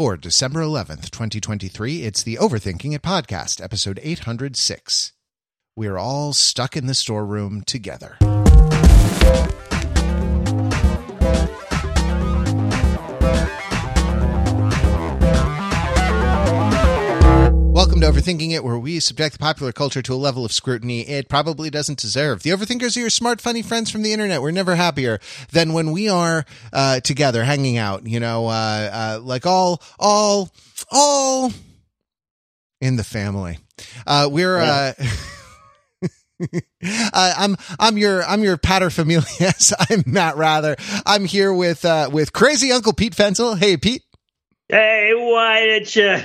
[0.00, 5.12] For December 11th, 2023, it's the Overthinking It podcast, episode 806.
[5.76, 8.16] We're all stuck in the storeroom together.
[18.00, 21.06] Welcome to Overthinking It, where we subject the popular culture to a level of scrutiny
[21.06, 22.42] it probably doesn't deserve.
[22.42, 24.40] The Overthinkers are your smart, funny friends from the internet.
[24.40, 25.20] We're never happier
[25.52, 28.06] than when we are uh, together, hanging out.
[28.06, 30.50] You know, uh, uh, like all, all,
[30.90, 31.52] all
[32.80, 33.58] in the family.
[34.06, 34.56] Uh, we're.
[34.56, 34.92] Uh,
[36.82, 39.74] Uh, I'm I'm your I'm your paterfamilias.
[39.90, 40.76] I'm Matt Wrather.
[41.04, 43.58] I'm here with uh, with crazy Uncle Pete Fenzel.
[43.58, 44.02] Hey Pete.
[44.70, 46.22] Hey, why did you?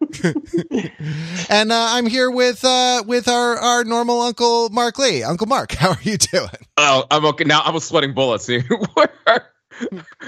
[1.50, 5.22] and uh, I'm here with uh, with our our normal Uncle Mark Lee.
[5.22, 6.48] Uncle Mark, how are you doing?
[6.76, 7.60] Oh, I'm okay now.
[7.60, 8.48] I was sweating bullets.
[8.94, 9.50] where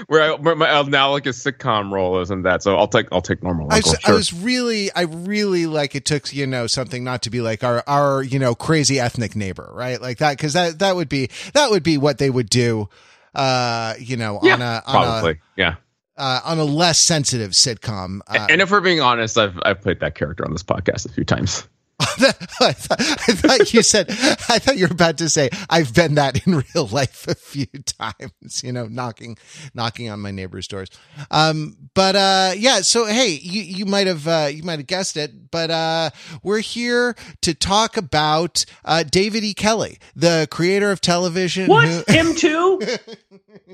[0.07, 2.63] where, I, where my uh, now like a sitcom role isn't that?
[2.63, 3.67] So I'll take I'll take normal.
[3.71, 4.13] I Uncle, was, sure.
[4.13, 7.63] I was really I really like it took you know something not to be like
[7.63, 11.29] our our you know crazy ethnic neighbor right like that because that that would be
[11.53, 12.89] that would be what they would do
[13.35, 15.75] uh you know yeah, on a on probably a yeah.
[16.19, 18.19] Uh, on a less sensitive sitcom.
[18.27, 21.09] Uh, and if we're being honest, I've I've played that character on this podcast a
[21.09, 21.67] few times.
[22.61, 26.15] I, thought, I thought you said I thought you were about to say I've been
[26.15, 29.37] that in real life a few times, you know, knocking
[29.73, 30.89] knocking on my neighbor's doors.
[31.29, 35.17] Um, but uh, yeah, so hey, you you might have uh, you might have guessed
[35.17, 36.09] it, but uh,
[36.41, 39.53] we're here to talk about uh, David E.
[39.53, 41.67] Kelley, the creator of television.
[41.67, 42.81] What who- him too?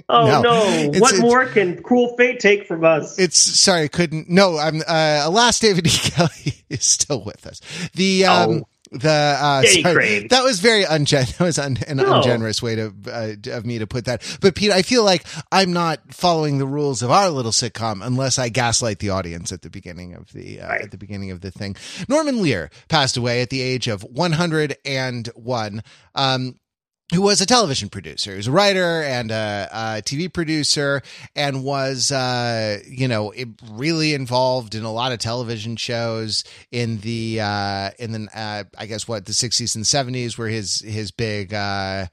[0.09, 0.41] Oh No.
[0.41, 0.63] no!
[0.67, 3.17] It's- what it's- more can cruel fate take from us?
[3.17, 4.29] It's sorry, I couldn't.
[4.29, 4.81] No, I'm.
[4.85, 5.89] Uh, alas, David E.
[5.89, 7.61] Kelley is still with us.
[7.93, 11.25] The um, the uh, sorry, that was very ungen.
[11.37, 12.13] That was un- an No.
[12.21, 14.21] ungenerous way to uh, of me to put that.
[14.39, 18.39] But Pete, I feel like I'm not following the rules of our little sitcom unless
[18.39, 20.81] I gaslight the audience at the beginning of the uh, Right.
[20.83, 21.75] at the beginning of the thing.
[22.07, 25.81] Norman Lear passed away at the age of 101.
[26.15, 26.55] Um,
[27.13, 28.31] who was a television producer.
[28.31, 31.03] He was a writer and a, a TV producer
[31.35, 33.31] and was, uh, you know,
[33.71, 38.85] really involved in a lot of television shows in the, uh, in the, uh, I
[38.87, 42.07] guess what the sixties and seventies were his, his big, uh,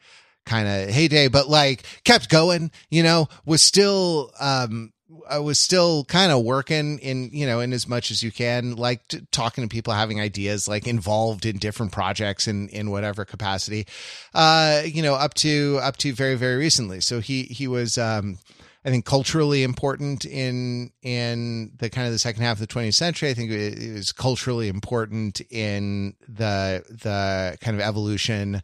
[0.45, 4.93] kind of heyday, but like kept going, you know, was still, um,
[5.29, 8.77] I was still kind of working in, you know, in as much as you can,
[8.77, 13.25] like t- talking to people, having ideas, like involved in different projects in, in whatever
[13.25, 13.87] capacity,
[14.35, 17.01] uh, you know, up to, up to very, very recently.
[17.01, 18.39] So he, he was, um,
[18.85, 22.95] I think culturally important in in the kind of the second half of the 20th
[22.95, 23.31] century.
[23.31, 28.61] I think it, it was culturally important in the the kind of evolution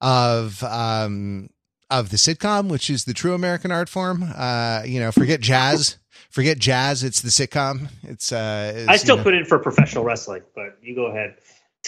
[0.00, 1.50] of um
[1.90, 4.24] of the sitcom, which is the true American art form.
[4.36, 5.96] Uh, you know, forget jazz,
[6.30, 7.02] forget jazz.
[7.04, 7.88] It's the sitcom.
[8.02, 11.06] It's uh, it's, I you still know- put in for professional wrestling, but you go
[11.06, 11.36] ahead.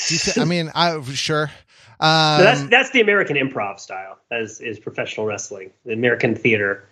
[0.09, 1.49] you I mean, I sure.
[2.01, 2.07] So
[2.43, 4.19] that's Um, that's the American improv style.
[4.31, 6.89] As is professional wrestling, the American theater.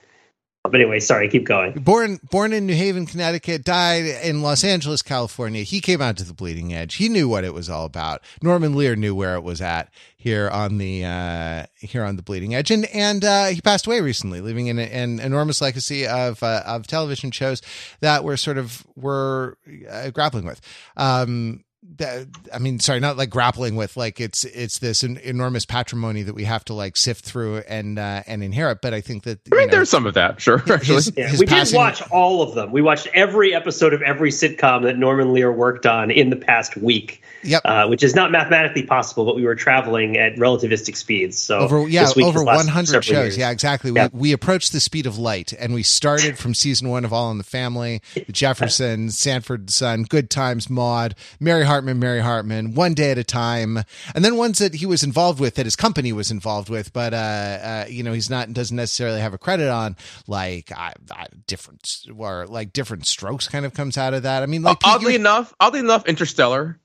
[0.63, 1.73] But anyway, sorry, keep going.
[1.73, 5.63] born born in New Haven, Connecticut, died in Los Angeles, California.
[5.63, 6.97] He came out to the bleeding edge.
[6.97, 8.21] He knew what it was all about.
[8.43, 12.55] Norman Lear knew where it was at here on the uh, here on the bleeding
[12.55, 16.63] edge, and and uh, he passed away recently, leaving an, an enormous legacy of uh,
[16.67, 17.63] of television shows
[18.01, 19.55] that we're sort of we're
[19.91, 20.61] uh, grappling with.
[20.99, 21.65] Um,
[21.97, 26.23] that, I mean, sorry, not like grappling with like it's it's this en- enormous patrimony
[26.23, 28.81] that we have to like sift through and uh, and inherit.
[28.83, 30.59] But I think that I mean, know, there's some of that, sure.
[30.71, 32.71] Actually, his- Yeah, his we passing- did watch all of them.
[32.71, 36.77] We watched every episode of every sitcom that Norman Lear worked on in the past
[36.77, 37.23] week.
[37.43, 37.63] Yep.
[37.65, 41.39] Uh, which is not mathematically possible, but we were traveling at relativistic speeds.
[41.41, 43.39] So over yeah this week over 100 shows years.
[43.39, 44.09] yeah exactly Yeah.
[44.13, 47.31] we we approached the speed of light and we started from season one of all
[47.31, 52.95] in the family the jeffersons sanford son good times maude mary hartman mary hartman one
[52.95, 53.79] day at a time
[54.15, 57.15] and then ones that he was involved with that his company was involved with but
[57.15, 61.27] uh, uh you know he's not doesn't necessarily have a credit on like I, I,
[61.47, 65.15] different or like different strokes kind of comes out of that i mean like oddly
[65.15, 66.79] enough, oddly enough, Interstellar.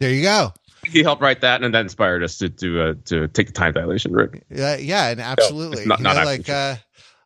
[0.00, 0.52] there you go
[0.86, 3.72] He helped write that, and that inspired us to to uh, to take the time
[3.72, 4.42] dilation route.
[4.50, 5.78] Yeah, yeah, and absolutely.
[5.78, 6.76] it's not- You know, actually like uh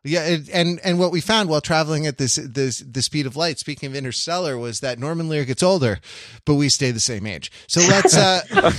[0.03, 3.35] yeah, it, and and what we found while traveling at this this the speed of
[3.35, 5.99] light, speaking of Interstellar, was that Norman Lear gets older,
[6.45, 7.51] but we stay the same age.
[7.67, 8.71] So let's uh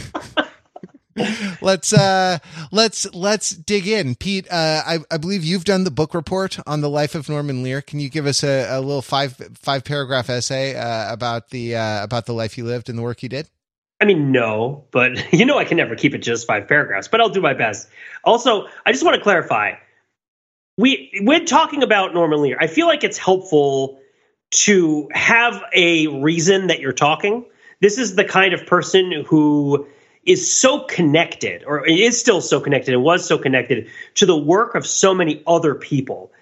[1.61, 2.38] let's uh
[2.72, 4.14] let's let's dig in.
[4.14, 7.62] Pete, uh I, I believe you've done the book report on the life of Norman
[7.62, 7.82] Lear.
[7.82, 12.02] Can you give us a, a little five five paragraph essay uh, about the uh
[12.02, 13.49] about the life he lived and the work he did?
[14.00, 17.20] I mean, no, but you know I can never keep it just five paragraphs, but
[17.20, 17.88] I'll do my best.
[18.25, 19.75] Also, I just want to clarify.
[20.80, 24.00] We when talking about Norman Lear, I feel like it's helpful
[24.52, 27.44] to have a reason that you're talking.
[27.82, 29.86] This is the kind of person who
[30.24, 34.74] is so connected, or is still so connected, and was so connected to the work
[34.74, 36.32] of so many other people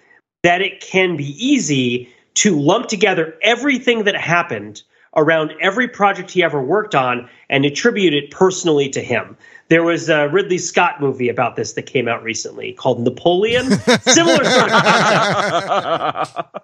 [0.43, 4.83] that it can be easy to lump together everything that happened
[5.15, 9.35] around every project he ever worked on and attribute it personally to him.
[9.69, 13.71] There was a Ridley Scott movie about this that came out recently called Napoleon.
[14.01, 16.61] Similar sort of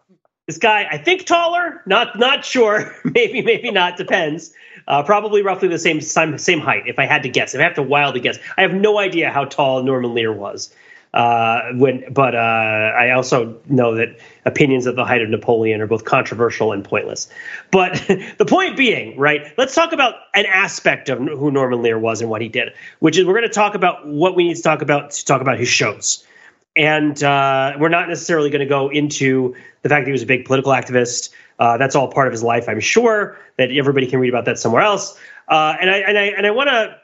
[0.48, 4.54] This guy, I think taller, not not sure, maybe maybe not, depends.
[4.88, 7.56] Uh, probably roughly the same same height, if I had to guess.
[7.56, 10.32] If I have to wild wildly guess, I have no idea how tall Norman Lear
[10.32, 10.74] was.
[11.16, 15.88] Uh, when, but uh, I also know that opinions at the height of Napoleon are
[15.88, 17.30] both controversial and pointless.
[17.72, 17.94] But
[18.38, 19.54] the point being, right?
[19.58, 23.18] Let's talk about an aspect of who Norman Lear was and what he did, which
[23.18, 25.58] is we're going to talk about what we need to talk about to talk about
[25.58, 26.28] his shows.
[26.76, 30.26] And uh, we're not necessarily going to go into the fact that he was a
[30.26, 31.30] big political activist.
[31.58, 33.38] Uh, that's all part of his life, I'm sure.
[33.56, 35.18] That everybody can read about that somewhere else.
[35.48, 37.00] Uh, and I and I and I want to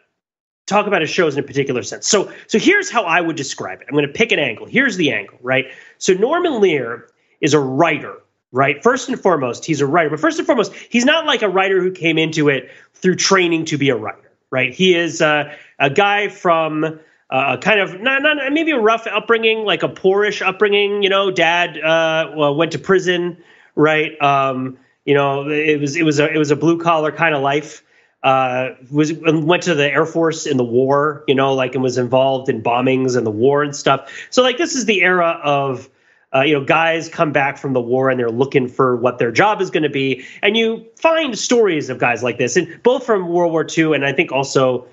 [0.66, 2.08] talk about his shows in a particular sense.
[2.08, 3.88] So, so here's how I would describe it.
[3.90, 4.66] I'm going to pick an angle.
[4.66, 5.66] Here's the angle, right?
[5.98, 7.08] So Norman Lear
[7.42, 8.16] is a writer,
[8.52, 8.82] right?
[8.82, 10.10] First and foremost, he's a writer.
[10.10, 13.66] But first and foremost, he's not like a writer who came into it through training
[13.66, 14.74] to be a writer, right?
[14.74, 17.00] He is uh, a guy from
[17.32, 21.02] uh, kind of not, not maybe a rough upbringing, like a poorish upbringing.
[21.02, 23.38] You know, dad uh, went to prison,
[23.76, 24.22] right?
[24.22, 27.42] Um, you know, it was it was a it was a blue collar kind of
[27.42, 27.84] life
[28.24, 31.98] uh, was went to the Air Force in the war, you know, like and was
[31.98, 34.12] involved in bombings and the war and stuff.
[34.30, 35.90] So like this is the era of
[36.34, 39.32] uh, you know guys come back from the war and they're looking for what their
[39.32, 43.06] job is going to be, and you find stories of guys like this, and both
[43.06, 44.88] from World War II and I think also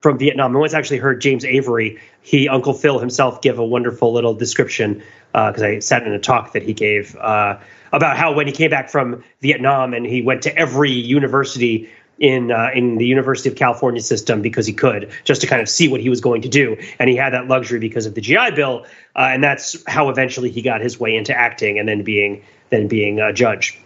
[0.00, 0.56] from Vietnam.
[0.56, 5.02] I once actually heard James Avery, he Uncle Phil himself, give a wonderful little description
[5.32, 7.58] because uh, I sat in a talk that he gave uh,
[7.92, 11.88] about how when he came back from Vietnam and he went to every university
[12.18, 15.68] in uh, in the University of California system because he could, just to kind of
[15.68, 18.20] see what he was going to do, and he had that luxury because of the
[18.20, 18.84] GI Bill,
[19.16, 22.88] uh, and that's how eventually he got his way into acting and then being then
[22.88, 23.78] being a judge.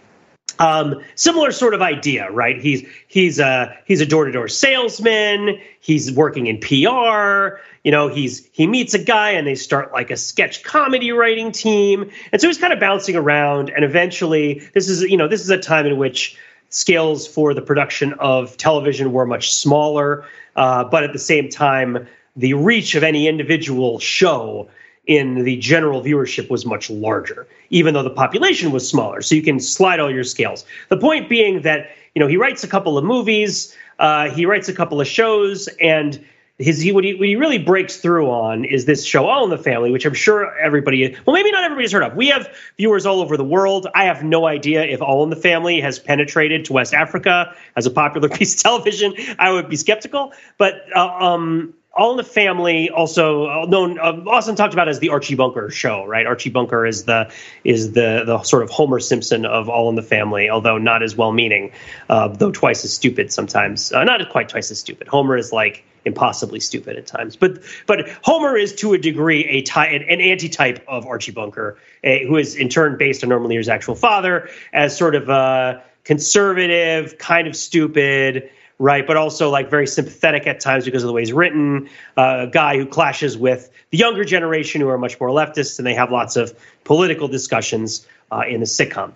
[0.58, 2.61] Um, similar sort of idea, right?
[2.61, 5.61] He's he's a he's a door to door salesman.
[5.81, 7.58] He's working in PR.
[7.84, 11.52] You know, he's he meets a guy and they start like a sketch comedy writing
[11.52, 13.70] team, and so he's kind of bouncing around.
[13.70, 16.38] And eventually, this is you know this is a time in which
[16.71, 20.25] scales for the production of television were much smaller,
[20.57, 24.69] uh, but at the same time, the reach of any individual show
[25.07, 29.23] in the general viewership was much larger, even though the population was smaller.
[29.23, 30.65] So you can slide all your scales.
[30.89, 34.69] The point being that you know he writes a couple of movies, uh, he writes
[34.69, 36.25] a couple of shows, and
[36.58, 39.50] his he what, he what he really breaks through on is this show All in
[39.50, 42.17] the Family, which I'm sure everybody well maybe not everybody's heard of.
[42.17, 42.49] We have
[42.79, 43.87] viewers all over the world.
[43.94, 47.87] I have no idea if All in the Family has penetrated to West Africa as
[47.87, 49.14] a popular piece of television.
[49.38, 54.23] I would be skeptical, but uh, um, all in the Family, also uh, known, uh,
[54.26, 56.26] often talked about as the Archie Bunker show, right?
[56.26, 57.31] Archie Bunker is the
[57.64, 61.17] is the the sort of Homer Simpson of All in the Family, although not as
[61.17, 61.73] well-meaning,
[62.08, 63.93] uh, though twice as stupid sometimes.
[63.93, 65.08] Uh, not quite twice as stupid.
[65.08, 69.62] Homer is like impossibly stupid at times, but but Homer is to a degree a
[69.62, 73.50] ty- an, an anti-type of Archie Bunker, a, who is in turn based on Norman
[73.50, 78.48] Lear's actual father as sort of a conservative, kind of stupid
[78.79, 79.06] right?
[79.06, 81.89] But also like very sympathetic at times because of the way he's written.
[82.17, 85.86] Uh, a guy who clashes with the younger generation who are much more leftist, and
[85.86, 89.13] they have lots of political discussions uh, in the sitcom.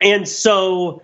[0.00, 1.02] And so,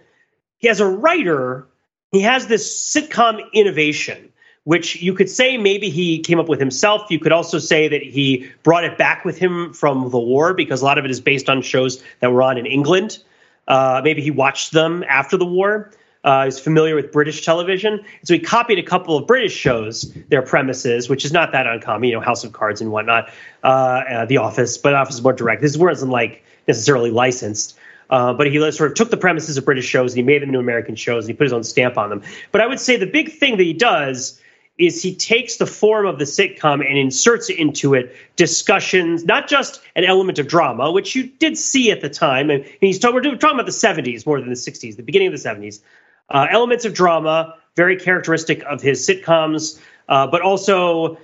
[0.58, 1.66] he, as a writer,
[2.10, 4.31] he has this sitcom innovation.
[4.64, 7.10] Which you could say maybe he came up with himself.
[7.10, 10.82] You could also say that he brought it back with him from the war because
[10.82, 13.18] a lot of it is based on shows that were on in England.
[13.66, 15.90] Uh, maybe he watched them after the war.
[16.24, 20.42] Uh, he's familiar with British television, so he copied a couple of British shows, their
[20.42, 22.08] premises, which is not that uncommon.
[22.08, 23.30] You know, House of Cards and whatnot,
[23.64, 25.62] uh, uh, The Office, but Office is more direct.
[25.62, 27.76] This wasn't like necessarily licensed.
[28.08, 30.50] Uh, but he sort of took the premises of British shows and he made them
[30.50, 32.22] into American shows and he put his own stamp on them.
[32.52, 34.38] But I would say the big thing that he does
[34.82, 39.80] is he takes the form of the sitcom and inserts into it discussions, not just
[39.94, 42.50] an element of drama, which you did see at the time.
[42.50, 45.40] And he's talking, we're talking about the 70s more than the 60s, the beginning of
[45.40, 45.80] the 70s.
[46.28, 51.18] Uh, elements of drama, very characteristic of his sitcoms, uh, but also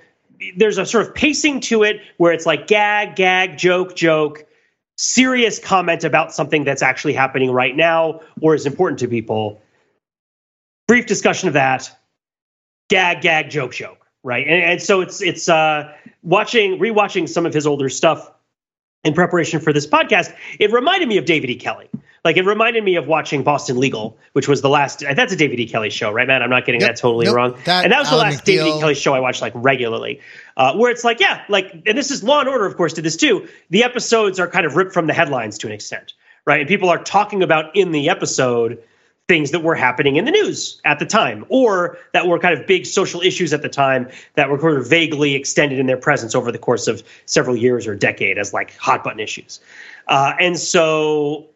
[0.56, 4.46] there's a sort of pacing to it where it's like gag, gag, joke, joke,
[4.96, 9.60] serious comment about something that's actually happening right now or is important to people.
[10.86, 11.97] Brief discussion of that.
[12.88, 14.06] Gag, gag, joke, joke.
[14.24, 15.92] Right, and, and so it's it's uh,
[16.22, 18.30] watching rewatching some of his older stuff
[19.04, 20.34] in preparation for this podcast.
[20.58, 21.54] It reminded me of David E.
[21.56, 21.88] Kelley
[22.24, 25.04] Like it reminded me of watching Boston Legal, which was the last.
[25.14, 25.68] That's a David E.
[25.68, 26.42] Kelley show, right, man?
[26.42, 26.90] I'm not getting Yep.
[26.90, 27.36] that totally Nope.
[27.36, 27.58] wrong.
[27.64, 28.80] That- and that was the Alan last David E.
[28.80, 30.20] Kelley show I watched like regularly,
[30.56, 33.04] uh, where it's like, yeah, like, and this is Law and Order, of course, did
[33.04, 33.46] this too.
[33.70, 36.14] The episodes are kind of ripped from the headlines to an extent,
[36.44, 36.58] right?
[36.60, 38.82] And people are talking about in the episode
[39.28, 42.66] things that were happening in the news at the time, or that were kind of
[42.66, 46.34] big social issues at the time that were sort of vaguely extended in their presence
[46.34, 49.60] over the course of several years or decade as like hot button issues.
[50.06, 51.46] Uh, and so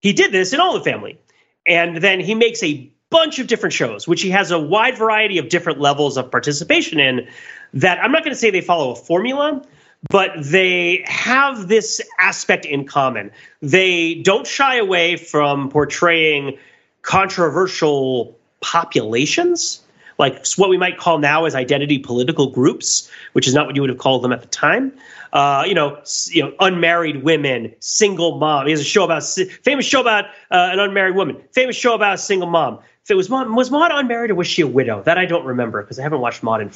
[0.00, 1.18] he did this in All the Family.
[1.66, 5.36] And then he makes a bunch of different shows, which he has a wide variety
[5.36, 7.28] of different levels of participation in.
[7.74, 9.62] That I'm not going to say they follow a formula,
[10.08, 13.30] but they have this aspect in common.
[13.60, 16.58] They don't shy away from portraying
[17.02, 19.82] controversial populations,
[20.18, 23.82] like what we might call now as identity political groups, which is not what you
[23.82, 24.92] would have called them at the time.
[25.32, 28.66] Uh, you know, you know, unmarried women, single mom.
[28.66, 31.42] He has a show about famous show about uh, an unmarried woman.
[31.52, 32.80] Famous show about a single mom.
[33.04, 35.02] If it was Maude, was Maude unmarried or was she a widow?
[35.02, 36.70] That I don't remember because I haven't watched Maude in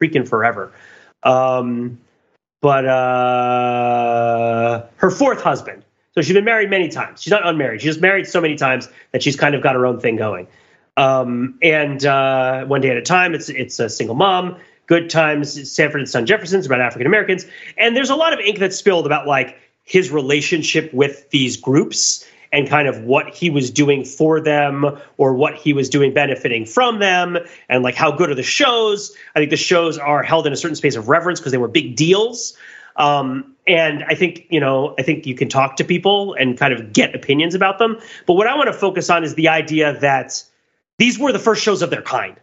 [0.00, 0.72] freaking forever.
[1.22, 1.98] Um,
[2.60, 4.06] but uh,
[4.96, 5.84] her fourth husband.
[6.16, 7.20] So she's been married many times.
[7.20, 7.82] She's not unmarried.
[7.82, 10.48] She's married so many times that she's kind of got her own thing going.
[10.96, 14.56] Um, and uh, one day at a time, it's it's a single mom.
[14.86, 17.44] Good times, Sanford and Son Jeffersons about African Americans,
[17.76, 22.26] and there's a lot of ink that's spilled about like his relationship with these groups
[22.50, 26.64] and kind of what he was doing for them or what he was doing benefiting
[26.64, 27.36] from them
[27.68, 30.56] and like how good are the shows i think the shows are held in a
[30.56, 32.56] certain space of reverence because they were big deals
[32.96, 36.72] um, and i think you know i think you can talk to people and kind
[36.72, 37.98] of get opinions about them.
[38.26, 40.42] But what i want to focus on is the idea that
[40.98, 42.36] these were the first shows of their kind.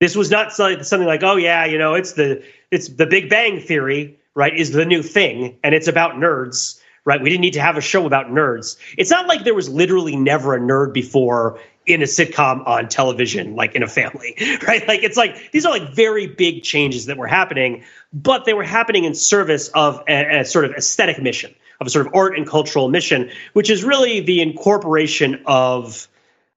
[0.00, 3.60] This was not something like oh yeah you know it's the it's the big bang
[3.60, 7.22] theory right is the new thing and it's about nerds right?
[7.22, 8.76] We didn't need to have a show about nerds.
[8.98, 13.54] It's not like there was literally never a nerd before in a sitcom on television
[13.54, 14.34] like in a family
[14.66, 18.54] right like it's like these are like very big changes that were happening but they
[18.54, 22.14] were happening in service of a, a sort of aesthetic mission of a sort of
[22.14, 26.08] art and cultural mission which is really the incorporation of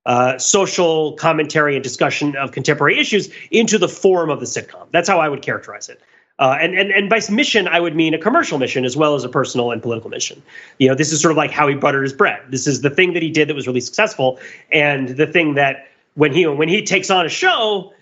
[0.06, 4.88] uh, social commentary and discussion of contemporary issues into the form of the sitcom.
[4.92, 6.02] That's how I would characterize it.
[6.40, 9.26] Uh, and, and and by mission, I would mean a commercial mission as well as
[9.26, 10.42] a personal and political mission.
[10.78, 12.42] You know, this is sort of like how he buttered his bread.
[12.50, 14.40] This is the thing that he did that was really successful,
[14.72, 17.94] and the thing that when he when he takes on a show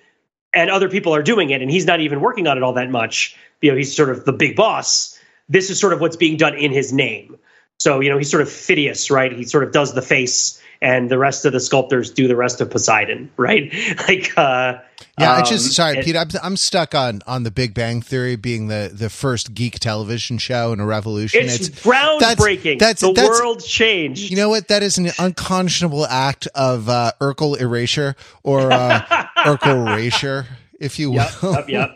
[0.53, 2.91] and other people are doing it, and he's not even working on it all that
[2.91, 3.35] much.
[3.61, 5.19] You know, he's sort of the big boss.
[5.49, 7.37] This is sort of what's being done in his name.
[7.79, 9.31] So you know, he's sort of Phidias, right?
[9.31, 12.61] He sort of does the face, and the rest of the sculptors do the rest
[12.61, 13.73] of Poseidon, right?
[14.07, 14.77] Like, uh,
[15.19, 16.15] Yeah, I um, just sorry, it- Pete.
[16.15, 20.37] I'm I'm stuck on on the Big Bang Theory being the the first geek television
[20.37, 21.43] show and a revolution.
[21.43, 22.77] It's, groundbreaking.
[22.77, 24.29] That's, the that's, world changed.
[24.29, 24.67] You know what?
[24.67, 28.99] That is an unconscionable act of uh, Urkel erasure or uh,
[29.37, 30.45] Urkel erasure,
[30.79, 31.15] if you will.
[31.15, 31.89] Yep, yep, yep.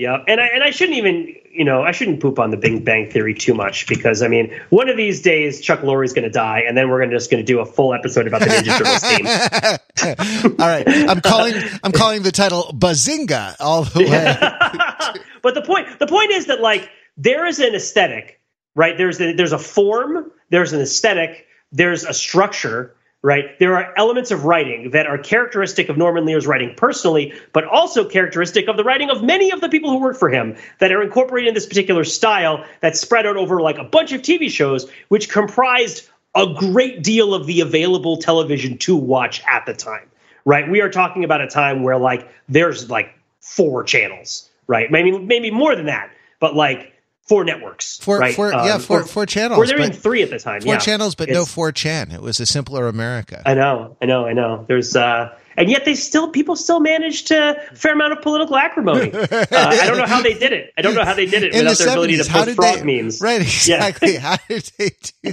[0.00, 0.24] Yep.
[0.28, 3.10] And I and I shouldn't even you know I shouldn't poop on the Big Bang
[3.10, 6.62] Theory too much because I mean one of these days Chuck Lorre's going to die
[6.66, 10.46] and then we're gonna, just going to do a full episode about the Ninja Turtles
[10.46, 10.56] team.
[10.58, 11.52] all right, I'm calling
[11.82, 15.20] I'm calling the title Bazinga all the way.
[15.42, 16.88] but the point the point is that like
[17.18, 18.40] there is an aesthetic,
[18.74, 18.96] right?
[18.96, 23.58] There's a, there's a form, there's an aesthetic, there's a structure, right?
[23.58, 28.08] There are elements of writing that are characteristic of Norman Lear's writing personally, but also
[28.08, 31.02] characteristic of the writing of many of the people who work for him that are
[31.02, 34.90] incorporated in this particular style that's spread out over like a bunch of TV shows,
[35.08, 40.08] which comprised a great deal of the available television to watch at the time,
[40.44, 40.70] right?
[40.70, 44.90] We are talking about a time where like there's like four channels, right?
[44.90, 46.94] Maybe maybe more than that, but like
[47.30, 48.34] four networks, Four, right?
[48.34, 49.60] four, Um, yeah, four, or- four channels.
[49.60, 50.62] Or there were even three at the time.
[50.62, 50.78] four yeah.
[50.80, 52.12] channels, but no 4chan.
[52.12, 53.40] It was a simpler America.
[53.46, 54.64] I know, I know, I know.
[54.66, 58.56] There's uh and yet they still people still manage to a fair amount of political
[58.56, 59.12] acrimony.
[59.30, 60.72] Uh, I don't know how they did it.
[60.76, 62.78] I don't know how they did it in the without their ability to post frog
[62.78, 63.02] they?
[63.02, 63.20] memes.
[63.20, 63.86] Right, Yeah.
[63.86, 64.16] exactly.
[64.16, 64.90] how did they
[65.22, 65.32] do?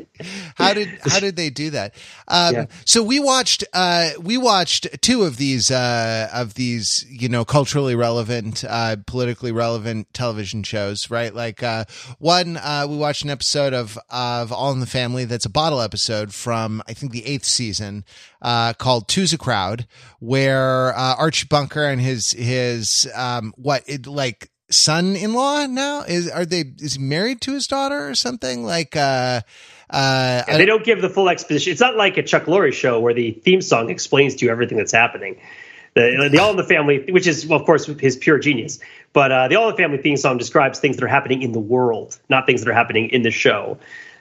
[0.56, 1.94] How did how did they do that?
[2.28, 2.66] Um, Yeah.
[2.86, 7.96] So we watched uh, we watched two of these uh, of these you know culturally
[7.96, 11.10] relevant, uh, politically relevant television shows.
[11.12, 11.86] Right, like uh,
[12.20, 15.26] one uh, we watched an episode of of All in the Family.
[15.26, 18.06] That's a bottle episode from I think the eighth season
[18.42, 19.88] uh, called "Two's a Crowd,"
[20.20, 26.46] where uh, Archie Bunker and his his um, what it like son-in-law now is are
[26.46, 29.42] they is he married to his daughter or something like uh
[29.90, 31.72] uh And they don't give the full exposition.
[31.72, 34.78] It's not like a Chuck Lorre show where the theme song explains to you everything
[34.78, 35.40] that's happening.
[35.94, 38.78] The, the All in the Family, which is, well, of course, his pure genius,
[39.14, 41.54] but uh, the All in the Family theme song describes things that are happening in
[41.54, 43.80] the world, not things that are happening in the show.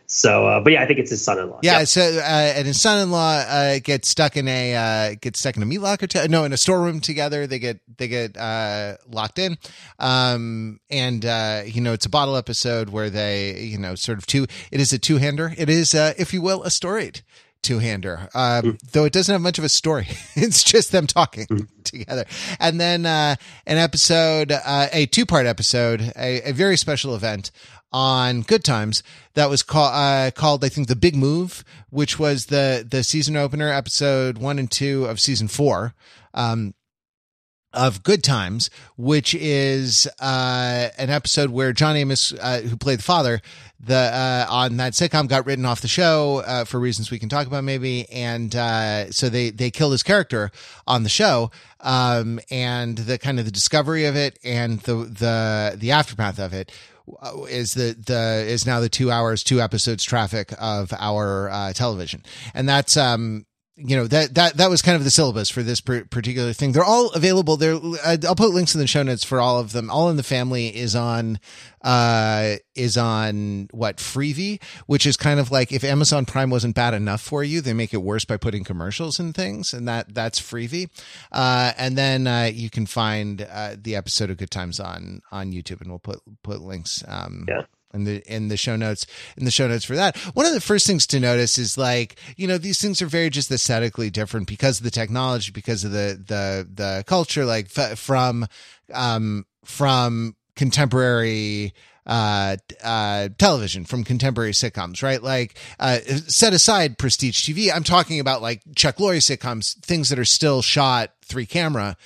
[0.08, 1.60] So, uh, but yeah, I think it's his son-in-law.
[1.62, 1.88] Yeah, Yep.
[1.88, 5.66] so uh, and his son-in-law uh, gets stuck in a uh, gets stuck in a
[5.66, 6.06] meat locker.
[6.06, 7.46] To- no, in a storeroom together.
[7.46, 9.58] They get they get uh, locked in,
[9.98, 14.26] um, and uh, you know it's a bottle episode where they you know sort of
[14.26, 14.46] two.
[14.70, 15.52] It is a two hander.
[15.56, 17.22] It is, uh, if you will, a storied
[17.62, 18.28] two hander.
[18.34, 20.06] Um, though it doesn't have much of a story.
[20.36, 22.25] it's just them talking together,
[22.60, 23.36] and then uh,
[23.66, 27.50] an episode, uh, a two part episode, a, a very special event
[27.96, 32.46] on Good Times that was called uh, called I think the Big Move, which was
[32.46, 35.94] the the season opener episode one and two of season four.
[36.34, 36.74] Um,
[37.72, 43.02] of Good Times, which is uh, an episode where John Amos, uh, who played the
[43.02, 43.42] father,
[43.78, 47.28] the uh, on that sitcom, got written off the show uh, for reasons we can
[47.28, 50.50] talk about maybe, and uh, so they they killed his character
[50.86, 51.50] on the show,
[51.80, 56.52] um, and the kind of the discovery of it and the the the aftermath of
[56.52, 56.70] it
[57.48, 62.22] is the the is now the two hours two episodes traffic of our uh, television.
[62.54, 63.46] And that's um
[63.76, 66.73] you know that that that was kind of the syllabus for this particular thing.
[66.73, 67.56] They're all available.
[67.56, 69.90] There i'll put links in the show notes for all of them.
[69.90, 71.38] All in the family is on
[71.83, 76.95] uh is on what freevee which is kind of like if amazon prime wasn't bad
[76.95, 80.40] enough for you they make it worse by putting commercials and things and that that's
[80.40, 80.88] freevee.
[81.30, 85.52] Uh and then uh you can find uh the episode of good times on on
[85.52, 87.62] youtube and we'll put put links um Yeah.
[87.96, 90.16] In the in the show notes in the show notes for that.
[90.34, 93.30] One of the first things to notice is like you know these things are very
[93.30, 97.98] just aesthetically different because of the technology, because of the the the culture, like f-
[97.98, 98.46] from
[98.94, 101.74] um from contemporary
[102.06, 105.98] uh uh television from contemporary sitcoms right like uh
[106.28, 110.62] set aside prestige tv i'm talking about like chuck lorre sitcoms things that are still
[110.62, 111.96] shot three camera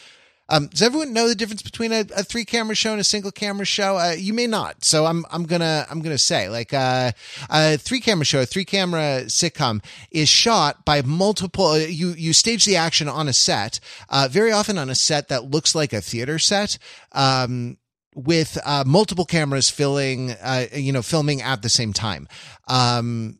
[0.51, 3.31] um, does everyone know the difference between a, a three camera show and a single
[3.31, 3.97] camera show?
[3.97, 4.85] Uh, you may not.
[4.85, 7.13] So I'm, I'm gonna, I'm gonna say like, uh,
[7.49, 12.33] a three camera show, a three camera sitcom is shot by multiple, uh, you, you
[12.33, 15.93] stage the action on a set, uh, very often on a set that looks like
[15.93, 16.79] a theater set.
[17.13, 17.79] Um,
[18.17, 22.27] with uh, multiple cameras filling, uh, you know, filming at the same time.
[22.67, 23.39] Um,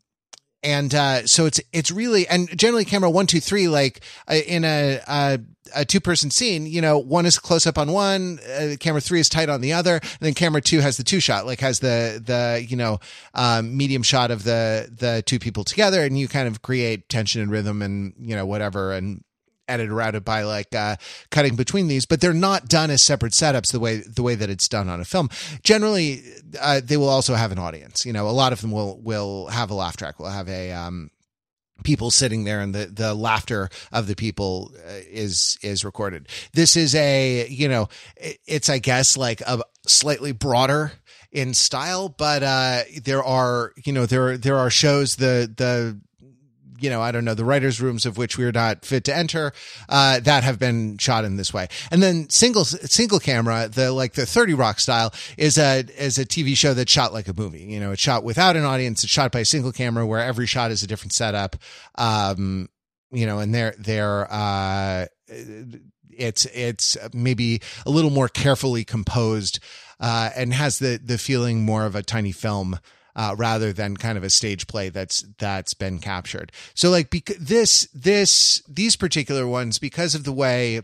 [0.63, 4.63] and uh, so it's it's really and generally camera one two three like uh, in
[4.63, 5.39] a a,
[5.75, 9.19] a two person scene you know one is close up on one uh, camera three
[9.19, 11.79] is tight on the other and then camera two has the two shot like has
[11.79, 12.99] the the you know
[13.35, 17.41] um, medium shot of the the two people together and you kind of create tension
[17.41, 19.23] and rhythm and you know whatever and
[19.71, 20.97] edited it by like uh,
[21.29, 24.49] cutting between these, but they're not done as separate setups the way the way that
[24.49, 25.29] it's done on a film.
[25.63, 26.23] Generally,
[26.59, 28.05] uh, they will also have an audience.
[28.05, 30.19] You know, a lot of them will will have a laugh track.
[30.19, 31.09] Will have a um,
[31.83, 36.27] people sitting there and the the laughter of the people uh, is is recorded.
[36.53, 40.93] This is a you know it's I guess like a slightly broader
[41.31, 45.99] in style, but uh, there are you know there there are shows the the
[46.81, 49.15] you know, I don't know, the writers' rooms of which we are not fit to
[49.15, 49.53] enter,
[49.87, 51.67] uh, that have been shot in this way.
[51.91, 56.25] And then single, single camera, the, like the 30 Rock style is a, is a
[56.25, 57.63] TV show that's shot like a movie.
[57.63, 59.03] You know, it's shot without an audience.
[59.03, 61.55] It's shot by a single camera where every shot is a different setup.
[61.95, 62.69] Um,
[63.11, 65.05] you know, and they're, they're, uh,
[66.09, 69.59] it's, it's maybe a little more carefully composed,
[69.99, 72.79] uh, and has the, the feeling more of a tiny film
[73.15, 76.51] uh, rather than kind of a stage play that's that's been captured.
[76.73, 80.81] So like bec- this this these particular ones because of the way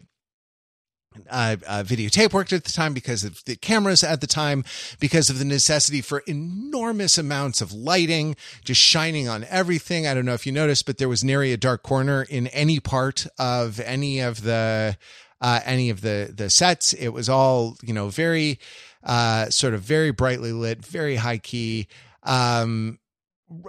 [1.30, 4.64] uh, uh, videotape worked at the time, because of the cameras at the time,
[5.00, 10.08] because of the necessity for enormous amounts of lighting just shining on everything.
[10.08, 12.80] I don't know if you noticed, but there was nary a dark corner in any
[12.80, 14.98] part of any of the
[15.42, 16.94] uh, any of the the sets.
[16.94, 18.60] It was all you know very
[19.04, 21.88] uh, sort of very brightly lit, very high key.
[22.28, 23.00] Um,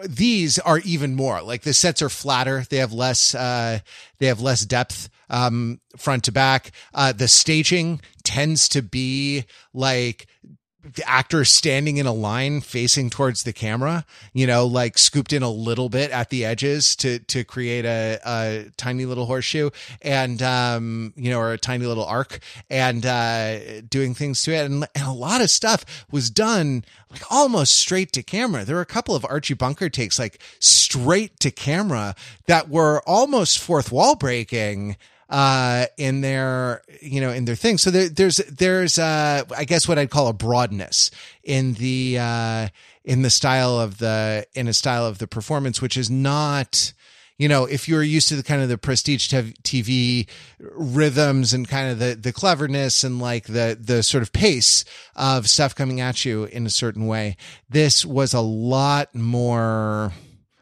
[0.07, 2.67] these are even more like the sets are flatter.
[2.69, 3.79] They have less, uh,
[4.19, 6.73] they have less depth, um, front to back.
[6.93, 10.27] Uh, the staging tends to be like
[10.85, 15.43] the actor standing in a line facing towards the camera, you know, like scooped in
[15.43, 19.71] a little bit at the edges to, to create a, a tiny little horseshoe
[20.03, 22.39] and, um, you know, or a tiny little arc
[22.71, 24.67] and, uh, doing things to it.
[24.67, 28.65] And, and a lot of stuff was done like almost straight to camera.
[28.65, 32.15] There were a couple of Archie Bunker takes like straight to camera
[32.47, 34.97] that were almost fourth wall breaking
[35.29, 39.87] uh in their you know in their thing so there, there's there's uh i guess
[39.87, 41.11] what i'd call a broadness
[41.43, 42.69] in the uh
[43.05, 46.93] in the style of the in a style of the performance which is not
[47.39, 50.27] you know, if you're used to the kind of the prestige TV
[50.59, 55.49] rhythms and kind of the the cleverness and like the the sort of pace of
[55.49, 57.37] stuff coming at you in a certain way,
[57.71, 60.13] this was a lot more.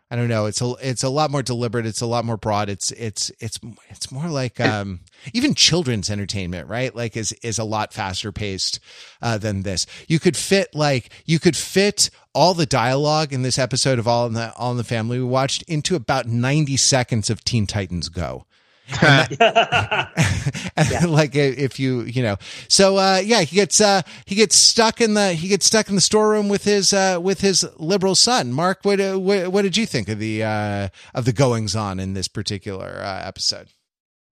[0.09, 0.47] I don't know.
[0.47, 1.85] It's a it's a lot more deliberate.
[1.85, 2.69] It's a lot more broad.
[2.69, 5.01] It's it's it's it's more like um
[5.33, 6.95] even children's entertainment, right?
[6.95, 8.79] Like is is a lot faster paced
[9.21, 9.85] uh, than this.
[10.07, 14.27] You could fit like you could fit all the dialogue in this episode of All
[14.27, 18.09] in the All in the Family we watched into about ninety seconds of Teen Titans
[18.09, 18.47] Go.
[18.89, 22.37] And that, and like if you you know
[22.69, 25.95] so uh yeah he gets uh he gets stuck in the he gets stuck in
[25.95, 28.53] the storeroom with his uh with his liberal son.
[28.53, 31.99] Mark what uh, what, what did you think of the uh of the goings on
[32.01, 33.69] in this particular uh, episode?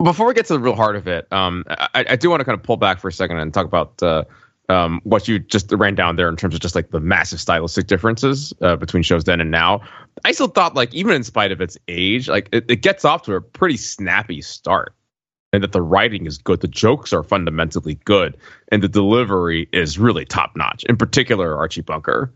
[0.03, 2.45] Before we get to the real heart of it um i i do want to
[2.45, 4.25] kind of pull back for a second and talk about uh
[4.69, 7.87] um, what you just ran down there in terms of just like the massive stylistic
[7.87, 9.83] differences uh, between shows then and now.
[10.25, 13.23] I still thought like even in spite of its age, like it, it gets off
[13.23, 14.95] to a pretty snappy start.
[15.53, 18.37] And that the writing is good, the jokes are fundamentally good,
[18.73, 20.83] and the delivery is really top notch.
[20.89, 22.33] In particular, Archie Bunker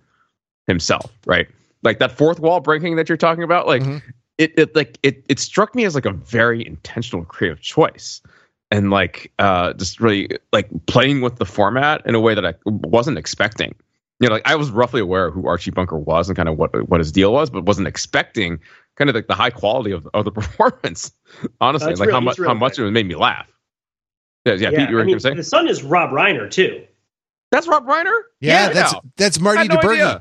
[0.68, 1.48] himself, right?
[1.82, 4.08] Like that fourth wall breaking that you're talking about, like mm-hmm.
[4.38, 8.22] it, it like it it struck me as like a very intentional creative choice
[8.70, 12.54] and like uh just really like playing with the format in a way that I
[12.64, 13.74] wasn't expecting.
[14.20, 16.58] You know, like I was roughly aware of who Archie Bunker was and kind of
[16.58, 18.58] what what his deal was, but wasn't expecting
[18.96, 21.12] kind of like the high quality of, of the performance.
[21.60, 23.50] Honestly, like really, how much really how much it made me laugh.
[24.44, 26.84] Yeah, yeah, yeah Pete, you were I mean, The son is Rob Reiner too.
[27.50, 28.20] That's Rob Reiner.
[28.40, 30.20] Yeah, yeah that's that's Marty no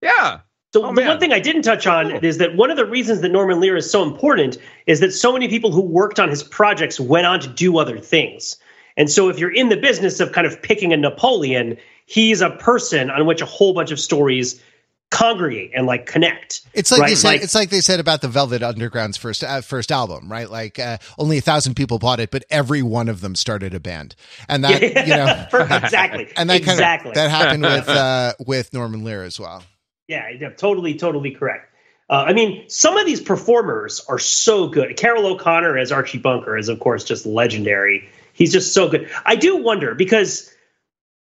[0.00, 0.40] Yeah.
[0.72, 3.22] So oh, the one thing I didn't touch on is that one of the reasons
[3.22, 6.44] that Norman Lear is so important is that so many people who worked on his
[6.44, 8.56] projects went on to do other things.
[9.00, 12.50] And so if you're in the business of kind of picking a Napoleon, he's a
[12.50, 14.62] person on which a whole bunch of stories
[15.10, 16.60] congregate and like connect.
[16.74, 17.08] It's like right?
[17.08, 17.28] they said.
[17.28, 20.50] Like, it's like they said about the Velvet Underground's first uh, first album, right?
[20.50, 23.80] Like uh, only a thousand people bought it, but every one of them started a
[23.80, 24.16] band,
[24.50, 25.04] and that yeah,
[25.50, 27.12] you know exactly, and that exactly.
[27.12, 29.64] kind of that happened with uh, with Norman Lear as well.
[30.08, 31.74] Yeah, yeah totally, totally correct.
[32.10, 34.98] Uh, I mean, some of these performers are so good.
[34.98, 38.10] Carroll O'Connor as Archie Bunker is, of course, just legendary.
[38.40, 39.06] He's just so good.
[39.26, 40.50] I do wonder because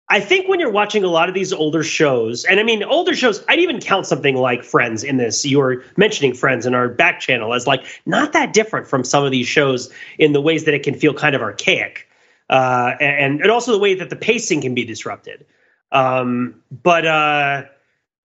[0.09, 3.14] I think when you're watching a lot of these older shows, and I mean, older
[3.14, 5.44] shows, I'd even count something like Friends in this.
[5.44, 9.24] You were mentioning Friends in our back channel as like not that different from some
[9.24, 12.09] of these shows in the ways that it can feel kind of archaic.
[12.50, 15.46] Uh, and, and also the way that the pacing can be disrupted.
[15.92, 17.62] Um, but, uh,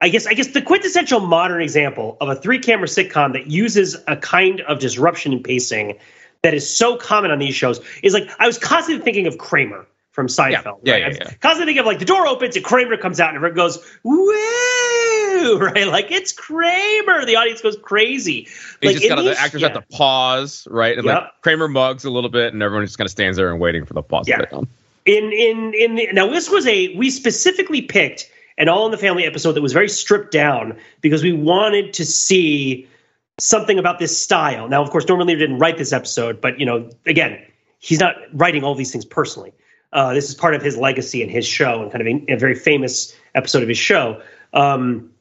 [0.02, 3.98] I guess I guess the quintessential modern example of a three camera sitcom that uses
[4.08, 6.00] a kind of disruption in pacing
[6.44, 9.86] that is so common on these shows is like I was constantly thinking of Kramer
[10.12, 10.80] from Seinfeld.
[10.84, 11.02] Yeah, right?
[11.02, 11.34] yeah, yeah, yeah.
[11.40, 15.60] Constantly thinking of like the door opens and Kramer comes out and everyone goes woo,
[15.60, 15.88] right?
[15.88, 17.26] Like it's Kramer.
[17.26, 18.48] The audience goes crazy.
[18.82, 19.70] You like, just kind of the actors yeah.
[19.70, 20.98] have to pause, right?
[20.98, 21.22] And yep.
[21.22, 23.86] like Kramer mugs a little bit, and everyone just kind of stands there and waiting
[23.86, 24.38] for the pause yeah.
[24.38, 24.68] to come.
[25.06, 28.98] In in in the, now this was a we specifically picked an All in the
[28.98, 32.88] Family episode that was very stripped down because we wanted to see
[33.40, 34.68] something about this style.
[34.68, 37.42] Now, of course, Norman Lear didn't write this episode, but you know, again,
[37.80, 39.54] he's not writing all these things personally.
[39.92, 42.38] Uh, this is part of his legacy and his show, and kind of a, a
[42.38, 44.22] very famous episode of his show.
[44.54, 45.12] Um,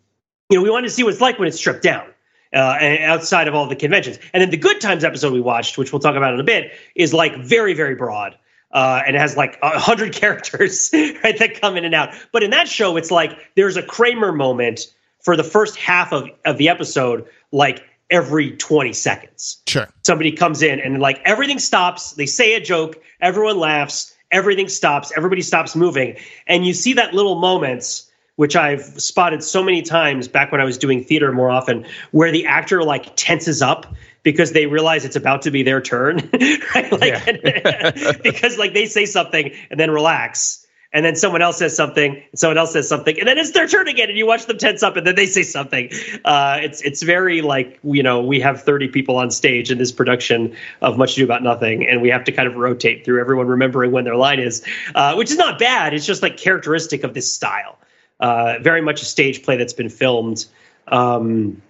[0.50, 2.06] you know, we wanted to see what it's like when it's stripped down.
[2.50, 4.18] Uh, and outside of all the conventions.
[4.32, 6.72] And then the Good Times episode we watched, which we'll talk about in a bit,
[6.94, 8.38] is like very, very broad
[8.72, 12.14] uh, and it has like a hundred characters right that come in and out.
[12.32, 16.28] But in that show, it's like there's a Kramer moment for the first half of,
[16.44, 19.62] of the episode, like every 20 seconds.
[19.66, 19.86] Sure.
[20.02, 22.12] Somebody comes in and like everything stops.
[22.12, 26.16] They say a joke, everyone laughs, everything stops, everybody stops moving.
[26.46, 30.64] And you see that little moments which I've spotted so many times back when I
[30.64, 33.92] was doing theater more often, where the actor like tenses up
[34.22, 36.18] because they realize it's about to be their turn,
[36.72, 36.92] right?
[36.92, 40.64] Like, because like they say something and then relax.
[40.90, 43.68] And then someone else says something, and someone else says something, and then it's their
[43.68, 45.90] turn again, and you watch them tense up, and then they say something.
[46.24, 49.92] Uh, it's it's very like you know we have thirty people on stage in this
[49.92, 53.48] production of Much Ado About Nothing, and we have to kind of rotate through everyone
[53.48, 55.92] remembering when their line is, uh, which is not bad.
[55.92, 57.78] It's just like characteristic of this style.
[58.20, 60.46] Uh, very much a stage play that's been filmed.
[60.88, 61.60] Um,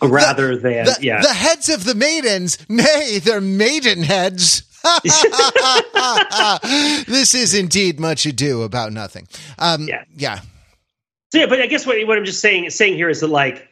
[0.00, 1.20] rather the, than the, yeah.
[1.20, 4.62] the heads of the maidens, nay, they're maiden heads.
[7.06, 9.28] this is indeed much ado about nothing.
[9.58, 10.40] Um, yeah, yeah.
[11.32, 13.68] So yeah, but I guess what, what I'm just saying saying here is that like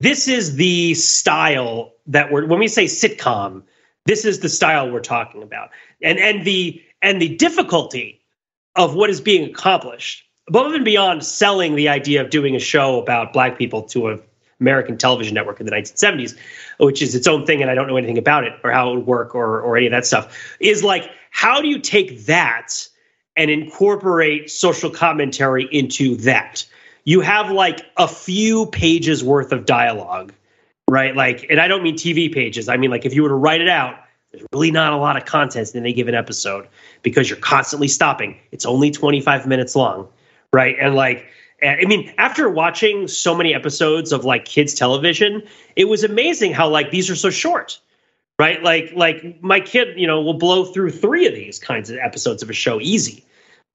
[0.00, 3.62] this is the style that we're when we say sitcom,
[4.04, 5.70] this is the style we're talking about,
[6.02, 8.20] and and the and the difficulty
[8.76, 13.00] of what is being accomplished above and beyond selling the idea of doing a show
[13.00, 14.18] about black people to a
[14.62, 16.36] American television network in the 1970s,
[16.78, 18.96] which is its own thing, and I don't know anything about it or how it
[18.96, 20.34] would work or or any of that stuff.
[20.60, 22.88] Is like, how do you take that
[23.36, 26.64] and incorporate social commentary into that?
[27.04, 30.32] You have like a few pages worth of dialogue,
[30.88, 31.14] right?
[31.16, 32.68] Like, and I don't mean TV pages.
[32.68, 33.96] I mean like if you were to write it out,
[34.30, 36.68] there's really not a lot of content in any given episode
[37.02, 38.38] because you're constantly stopping.
[38.50, 40.08] It's only 25 minutes long,
[40.52, 40.76] right?
[40.80, 41.26] And like
[41.62, 45.42] I mean, after watching so many episodes of like kids television,
[45.76, 47.78] it was amazing how like these are so short,
[48.38, 48.62] right?
[48.62, 52.42] Like like my kid, you know, will blow through three of these kinds of episodes
[52.42, 53.24] of a show easy,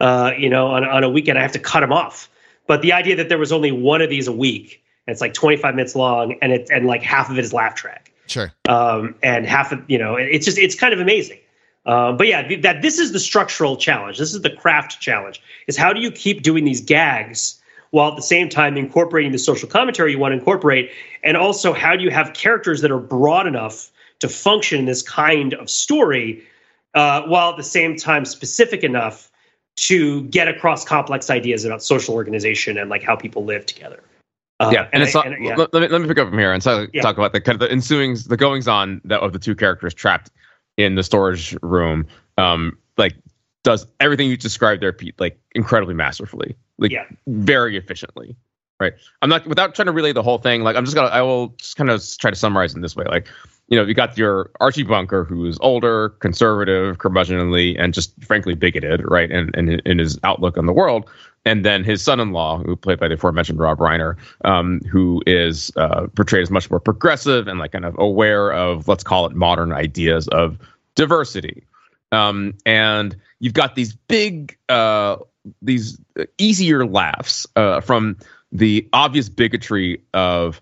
[0.01, 1.39] uh, you know, on on a weekend.
[1.39, 2.29] I have to cut them off.
[2.67, 5.33] But the idea that there was only one of these a week, and it's like
[5.33, 8.51] 25 minutes long, and it and like half of it is laugh track, Sure.
[8.67, 11.39] um, and half of you know, it's just it's kind of amazing.
[11.85, 14.17] Um, but yeah, that this is the structural challenge.
[14.17, 15.41] This is the craft challenge.
[15.67, 17.56] Is how do you keep doing these gags
[17.91, 20.91] while at the same time incorporating the social commentary you want to incorporate,
[21.23, 25.01] and also how do you have characters that are broad enough to function in this
[25.01, 26.43] kind of story,
[26.93, 29.31] uh, while at the same time specific enough
[29.75, 34.01] to get across complex ideas about social organization and like how people live together.
[34.59, 35.55] Uh, yeah, and, it's I- not, yeah.
[35.55, 37.03] let, me let me pick up from here and talk, Yeah.
[37.03, 39.93] talk about the kind of the ensuing the goings on that of the two characters
[39.93, 40.31] trapped
[40.77, 42.07] in the storage room.
[42.39, 43.13] Um, like
[43.63, 47.05] does everything you described there, Pete, like incredibly masterfully, like Yeah.
[47.27, 48.35] very efficiently.
[48.79, 48.93] Right.
[49.23, 50.61] I'm not without trying to relay the whole thing.
[50.61, 53.05] Like I'm just gonna I will just kind of try to summarize in this way.
[53.05, 53.27] Like
[53.69, 59.01] you know, you got your Archie Bunker, who's older, conservative, curmudgeonly, and just frankly bigoted,
[59.03, 59.29] right?
[59.29, 61.09] And in, in, in his outlook on the world.
[61.43, 66.07] And then his son-in-law, who played by the aforementioned Rob Reiner, um, who is uh,
[66.15, 69.73] portrayed as much more progressive and like kind of aware of let's call it modern
[69.73, 70.57] ideas of
[70.95, 71.63] diversity.
[72.13, 75.17] Um, and you've got these big, uh,
[75.61, 75.99] these
[76.37, 78.17] easier laughs uh, from
[78.51, 80.61] the obvious bigotry of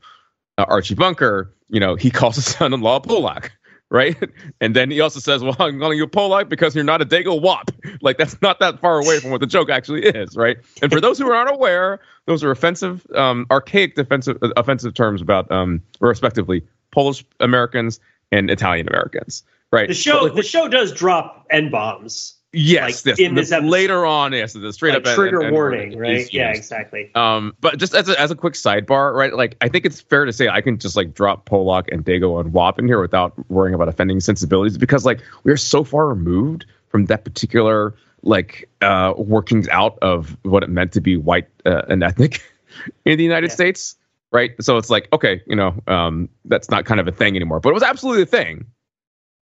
[0.58, 3.50] uh, Archie Bunker, you know, he calls his son-in-law Polak,
[3.90, 4.16] right?
[4.62, 7.40] And then he also says, "Well, I'm calling you Polak because you're not a Dago
[7.40, 7.72] Wop."
[8.02, 10.58] Like that's not that far away from what the joke actually is, right?
[10.82, 15.22] And for those who are unaware, those are offensive, um, archaic defensive, uh, offensive terms
[15.22, 18.00] about, um, respectively, Polish Americans
[18.32, 19.88] and Italian Americans, right?
[19.88, 23.28] the show But, like, the show does drop n bombs yes, like, yes.
[23.28, 26.32] in this The- later on, yes, the straight like up trigger N- N- warning right
[26.34, 29.34] yeah exactly Um, but just as a, as a quick sidebar, right?
[29.34, 32.40] Like, I think it's fair to say I can just like drop Polak and Dago
[32.40, 36.08] and Wap in here without worrying about offending sensibilities because like we are so far
[36.08, 41.48] removed from that particular like uh workings out of what it meant to be white
[41.66, 42.42] uh, and ethnic
[43.06, 43.56] in the United Yeah.
[43.56, 43.96] States,
[44.32, 44.52] right?
[44.62, 47.70] So it's like okay, you know, um, that's not kind of a thing anymore, but
[47.70, 48.66] it was absolutely a thing.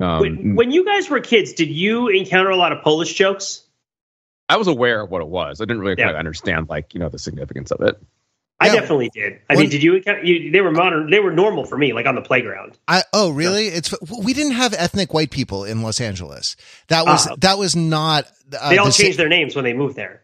[0.04, 3.62] Um, when, when you guys were kids did you encounter a lot of polish jokes
[4.50, 5.62] I was aware of what it was.
[5.62, 6.08] I didn't really Yeah.
[6.10, 7.96] quite understand like you know the significance of it.
[8.60, 8.74] i Yeah.
[8.76, 11.66] definitely did i When- mean did you encounter you, they were modern they were normal
[11.66, 13.68] for me like on the playground I oh really?
[13.68, 16.56] It's we didn't have ethnic white people in Los Angeles.
[16.89, 17.36] That was Ah.
[17.39, 18.26] that was not.
[18.60, 20.22] Uh, they all the sa- changed their names when they moved there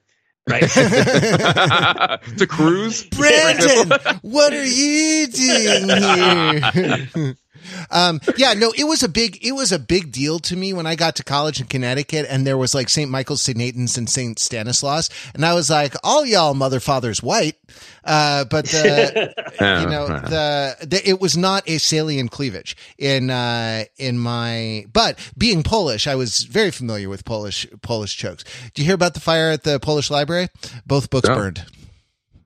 [0.50, 0.63] right
[2.38, 3.89] to cruise, Brandon,
[4.22, 7.36] what are you doing here?
[7.91, 10.85] um, yeah, no, it was a big, it was a big deal to me when
[10.85, 13.09] I got to college in Connecticut and there was like St.
[13.09, 13.57] Michael's, St.
[13.57, 14.39] Nathan's and St.
[14.39, 15.09] Stanislaus.
[15.33, 17.55] And I was like, all y'all mother fathers white.
[18.03, 23.83] Uh, but the, you know, the, the, it was not a salient cleavage in, uh,
[23.97, 28.43] in my, but being Polish, I was very familiar with Polish, Polish jokes.
[28.73, 30.47] Do you hear about the fire at the Polish library?
[30.85, 31.35] Both books No.
[31.35, 31.65] burned.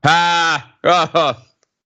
[0.04, 1.34] Ah, uh,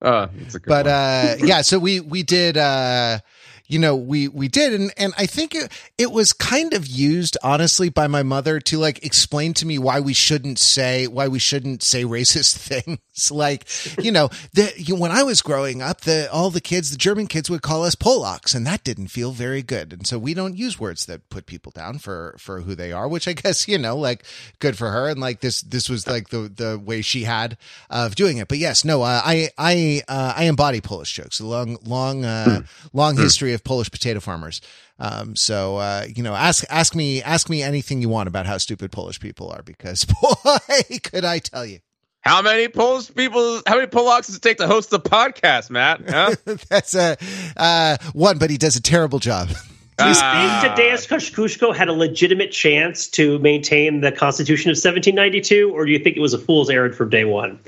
[0.02, 0.94] uh, a good but one.
[0.94, 3.20] uh yeah so we we did uh
[3.68, 4.74] you know we we did.
[4.74, 8.78] And and i think it, it was kind of used honestly by my mother to
[8.78, 13.00] like explain to me why we shouldn't say why we shouldn't say racist things.
[13.32, 13.68] Like
[14.00, 17.26] you know the you, when i was growing up the all the kids the german
[17.26, 19.92] kids would call us polacks and that didn't feel very good.
[19.92, 23.08] And so we don't use words that put people down for for who they are
[23.08, 24.24] which i guess you know like
[24.60, 25.10] good for her.
[25.10, 27.58] And like this this was like the the way she had
[27.90, 28.48] of doing it.
[28.48, 31.40] But yes no uh, i i uh, i embody polish jokes.
[31.40, 32.62] A long long uh
[32.94, 34.62] long history of polish potato farmers
[35.00, 38.58] um so uh you know ask ask me ask me anything you want about how
[38.58, 40.58] stupid polish people are because boy
[41.04, 41.80] could i tell you
[42.22, 43.62] how many Polish people?
[43.66, 46.02] How many Polacks does it take to host a podcast, Matt?
[46.10, 46.36] Huh?
[46.70, 47.16] that's a
[47.56, 49.54] uh one but he does a terrible job do
[50.06, 50.60] you Ah.
[50.62, 55.92] think Tadeusz Kościuszko had a legitimate chance to maintain the Constitution of 1792, or do
[55.92, 57.60] you think it was a fool's errand from day one?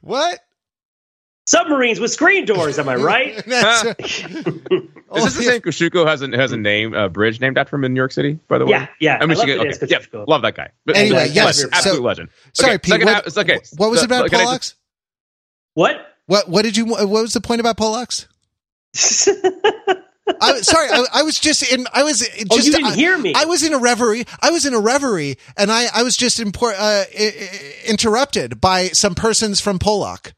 [0.00, 0.40] what
[1.46, 3.44] Submarines with screen doors, am I right?
[3.46, 4.24] That's-
[5.14, 7.84] Is this the same Kosciuszko has a has a name a bridge named after him
[7.84, 8.38] in New York City?
[8.48, 9.18] By the way, yeah, yeah.
[9.20, 10.70] I mean, love okay, Tadeusz yeah, love that guy.
[10.86, 12.28] But Anyway, legend, yes, absolute so- legend.
[12.54, 13.58] sorry Okay, Pete, what, half- okay.
[13.76, 14.58] what was So- it about can I
[15.74, 16.08] What?
[16.26, 18.26] What what did you what was the point about Polacks?
[20.40, 21.86] I, sorry, I, I, was just in.
[21.92, 22.46] I was just.
[22.50, 23.34] Oh, you didn't I, hear me.
[23.36, 24.24] I was in a reverie.
[24.40, 27.04] I was in a reverie, and I I was just impor- uh,
[27.86, 30.32] interrupted by some persons from Porlock.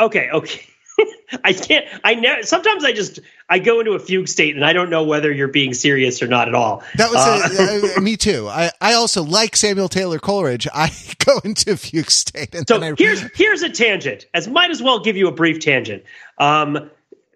[0.00, 0.62] Okay, okay.
[1.44, 1.86] I can't.
[2.04, 2.42] I never.
[2.42, 5.48] Sometimes I just I go into a fugue state, and I don't know whether you're
[5.48, 6.82] being serious or not at all.
[6.96, 8.48] That was uh, me too.
[8.48, 10.66] I I also like Samuel Taylor Coleridge.
[10.72, 10.90] I
[11.24, 14.26] go into a fugue state, and so I, here's here's a tangent.
[14.34, 16.02] As might as well give you a brief tangent.
[16.38, 16.90] Um,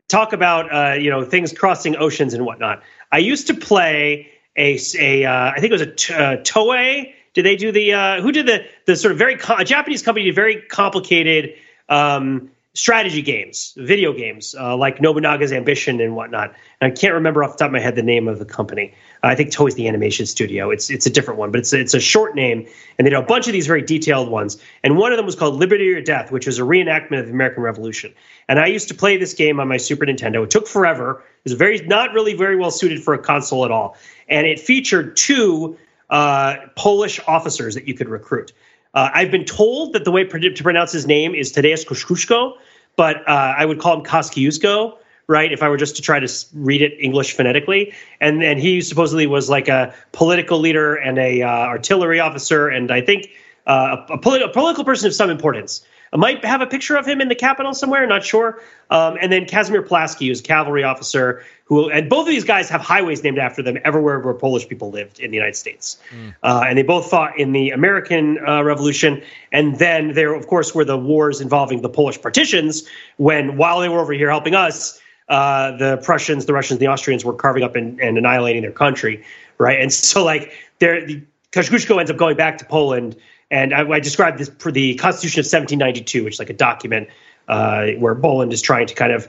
[0.08, 2.82] talk about uh, you know things crossing oceans and whatnot.
[3.10, 7.14] I used to play a a uh, I think it was a t- uh, Toei.
[7.34, 10.26] Did they do the uh, who did the the sort of very a Japanese company
[10.26, 11.54] did very complicated
[11.92, 16.54] um, strategy games, video games uh, like Nobunaga's Ambition and whatnot.
[16.80, 18.94] And I can't remember off the top of my head the name of the company.
[19.22, 20.70] Uh, I think Toei's the animation studio.
[20.70, 23.18] It's it's a different one, but it's a, it's a short name, and they did
[23.18, 24.56] a bunch of these very detailed ones.
[24.82, 27.32] And one of them was called Liberty or Death, which was a reenactment of the
[27.32, 28.14] American Revolution.
[28.48, 30.42] And I used to play this game on my Super Nintendo.
[30.44, 31.22] It took forever.
[31.44, 33.96] It was very not really very well suited for a console at all,
[34.28, 35.76] and it featured two
[36.08, 38.52] uh, Polish officers that you could recruit.
[38.94, 42.54] Uh, I've been told that the way to pronounce his name is Tadeusz Kosciuszko,
[42.96, 45.50] but uh, I would call him Kosciuszko, right?
[45.50, 49.26] If I were just to try to read it English phonetically, and and he supposedly
[49.26, 53.30] was like a political leader and a uh, artillery officer, and I think
[53.66, 55.84] uh, a, polit- a, political person of some importance.
[56.12, 58.60] I might have a picture of him in the Capitol somewhere, not sure.
[58.90, 62.68] Um, and then Casimir Pulaski, who's a cavalry officer, who and both of these guys
[62.68, 65.98] have highways named after them everywhere where Polish people lived in the United States.
[66.10, 66.34] Mm.
[66.42, 69.22] Uh, and they both fought in the American uh, Revolution.
[69.52, 73.88] And then there, of course, were the wars involving the Polish partitions when, while they
[73.88, 77.74] were over here helping us, uh, the Prussians, the Russians, the Austrians were carving up
[77.74, 79.24] and, and annihilating their country,
[79.56, 79.80] right?
[79.80, 81.22] And so, like, there, the,
[81.52, 83.16] Kosciuszko ends up going back to Poland
[83.52, 87.08] and I, I described this for the Constitution of 1792, which is like a document
[87.46, 89.28] uh, where Poland is trying to kind of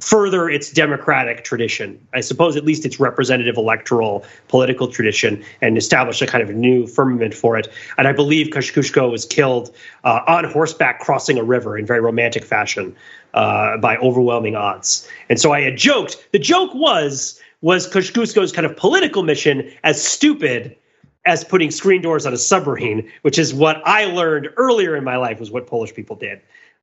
[0.00, 1.98] further its democratic tradition.
[2.12, 6.86] I suppose at least its representative electoral political tradition and establish a kind of new
[6.86, 7.68] firmament for it.
[7.98, 12.44] And I believe Kosciuszko was killed uh, on horseback crossing a river in very romantic
[12.44, 12.94] fashion
[13.34, 15.08] uh, by overwhelming odds.
[15.28, 16.28] And so I had joked.
[16.32, 20.76] The joke was was Kosciuszko's kind of political mission as stupid
[21.24, 25.16] as putting screen doors on a submarine, which is what I learned earlier in my
[25.16, 26.40] life was what Polish people did.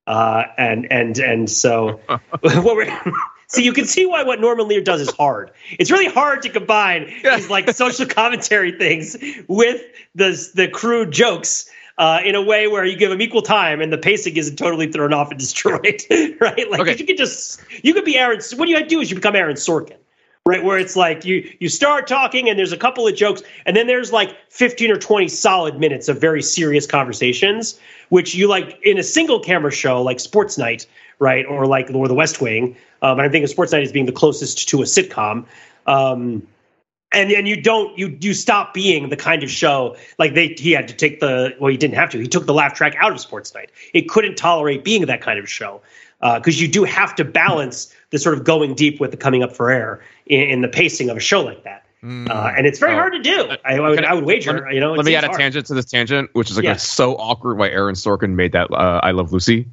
[0.08, 1.99] Uh, and and and so
[3.47, 5.52] so you can see why what Norman Lear does is hard.
[5.78, 9.84] It's really hard to combine these like social commentary things with
[10.15, 13.91] the the crude jokes uh, in a way where you give them equal time and
[13.91, 16.02] the pacing isn't totally thrown off and destroyed,
[16.39, 16.71] right?
[16.71, 16.95] Like okay.
[16.97, 18.39] you could just you could be Aaron.
[18.56, 19.97] What you do is you become Aaron Sorkin
[20.45, 23.75] right where it's like you you start talking and there's a couple of jokes and
[23.75, 28.80] then there's like 15 or 20 solid minutes of very serious conversations which you like
[28.84, 30.86] in a single camera show like sports night
[31.19, 33.91] right or like or the west wing um, and i think of sports night as
[33.91, 35.45] being the closest to a sitcom
[35.86, 36.41] um,
[37.12, 40.71] and and you don't you you stop being the kind of show like they he
[40.71, 43.12] had to take the well he didn't have to he took the laugh track out
[43.12, 43.71] of sports night.
[43.93, 45.82] It couldn't tolerate being that kind of show
[46.21, 49.43] because uh, you do have to balance the sort of going deep with the coming
[49.43, 51.86] up for air in, in the pacing of a show like that.
[52.03, 52.29] Mm.
[52.29, 52.95] Uh, and it's very oh.
[52.95, 53.49] hard to do.
[53.65, 54.65] I, I, would, I would wager.
[54.65, 56.77] Me, you know, let me add a tangent to this tangent, which is like yeah.
[56.77, 57.58] so awkward.
[57.58, 59.67] Why Aaron Sorkin made that uh, "I Love Lucy"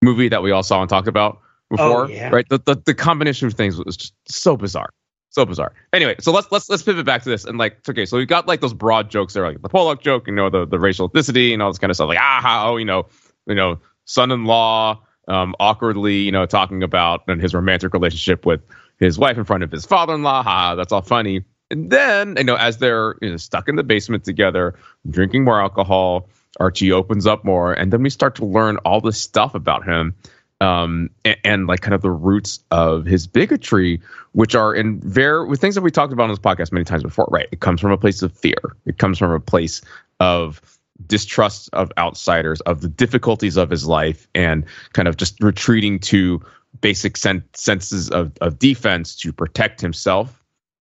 [0.00, 2.30] movie that we all saw and talked about before, oh, yeah.
[2.30, 2.48] right?
[2.48, 4.88] The, the the combination of things was just so bizarre,
[5.28, 5.74] so bizarre.
[5.92, 8.46] Anyway, so let's let's let's pivot back to this and like okay, so we got
[8.46, 11.52] like those broad jokes there, like the Pollock joke, you know, the the racial ethnicity
[11.52, 13.06] and all this kind of stuff, like ah, how you know,
[13.46, 18.60] you know, son-in-law um, awkwardly, you know, talking about his romantic relationship with
[18.98, 20.42] his wife in front of his father-in-law.
[20.42, 21.44] Ha, that's all funny.
[21.70, 24.74] And then, you know, as they're you know, stuck in the basement together,
[25.10, 26.28] drinking more alcohol,
[26.60, 30.14] Archie opens up more, and then we start to learn all this stuff about him,
[30.60, 34.00] um, and, and, like kind of the roots of his bigotry,
[34.32, 37.02] which are in very with things that we talked about on this podcast many times
[37.02, 37.28] before.
[37.30, 38.76] Right, it comes from a place of fear.
[38.86, 39.82] It comes from a place
[40.18, 40.75] of
[41.06, 46.40] distrust of outsiders, of the difficulties of his life, and kind of just retreating to
[46.80, 50.42] basic sen- senses of, of defense to protect himself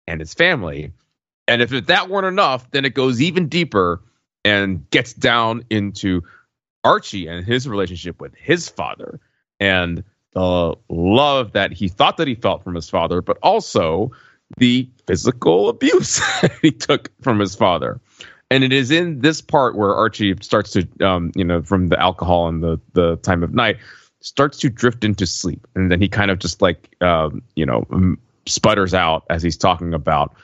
[0.06, 0.92] and his family.
[1.48, 4.02] And if that weren't enough, then it goes even deeper
[4.44, 6.22] and gets down into
[6.84, 9.20] Archie and his relationship with his father
[9.58, 14.12] and the love that he thought that he felt from his father, but also
[14.58, 16.20] the physical abuse
[16.62, 18.00] he took from his father
[18.50, 22.00] and it is in this part where Archie starts to, um, you know, from the
[22.00, 23.78] alcohol and the the time of night,
[24.20, 27.84] starts to drift into sleep, and then he kind of just like, um, you know,
[28.46, 30.34] sputters out as he's talking about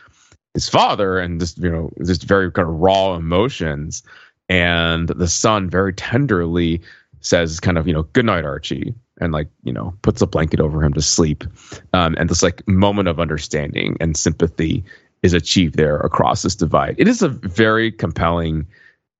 [0.54, 4.02] his father and just you know just very kind of raw emotions,
[4.48, 6.82] and the son very tenderly
[7.20, 10.60] says, kind of, you know, good night, Archie, and like you know puts a blanket
[10.60, 11.44] over him to sleep.
[11.92, 14.84] Um, and this like moment of understanding and sympathy
[15.22, 16.96] is achieved there across this divide.
[16.98, 18.66] It is a very compelling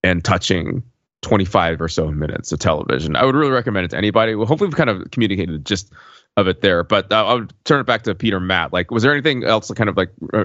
[0.03, 0.83] and touching
[1.23, 3.15] 25 or so minutes of television.
[3.17, 4.35] I would really recommend it to anybody.
[4.35, 5.93] Well hopefully we've kind of communicated just
[6.39, 8.73] of it there but uh, i'll turn it back to peter matt.
[8.73, 10.45] Like was there anything else kind of like uh,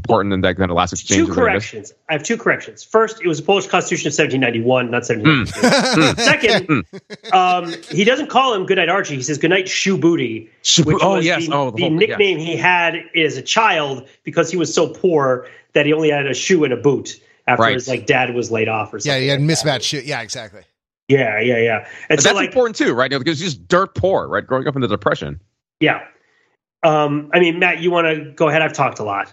[0.00, 1.26] important than that kind of last exchange?
[1.26, 1.92] Two corrections.
[2.08, 2.82] I have two corrections.
[2.82, 6.22] First, it was a Polish Constitution of 1791, not 1792.
[6.22, 6.86] Second,
[7.32, 9.16] um, he doesn't call him Goodnight Archie.
[9.16, 10.50] He says Goodnight Shoe Booty.
[10.84, 14.56] Which oh yes, the, oh the, the nickname he had as a child because he
[14.56, 17.74] was so poor that he only had a shoe and a boot after right.
[17.74, 19.12] his like dad was laid off or something.
[19.12, 20.02] Yeah, he had like mismatched shoe.
[20.04, 20.62] Yeah, exactly.
[21.08, 21.88] Yeah, yeah, yeah.
[22.08, 23.10] And so, that's like, important too, right?
[23.10, 24.46] Because he's just dirt poor, right?
[24.46, 25.40] Growing up in the depression.
[25.80, 26.06] Yeah.
[26.82, 28.62] Um, I mean, Matt, you want to go ahead?
[28.62, 29.32] I've talked a lot.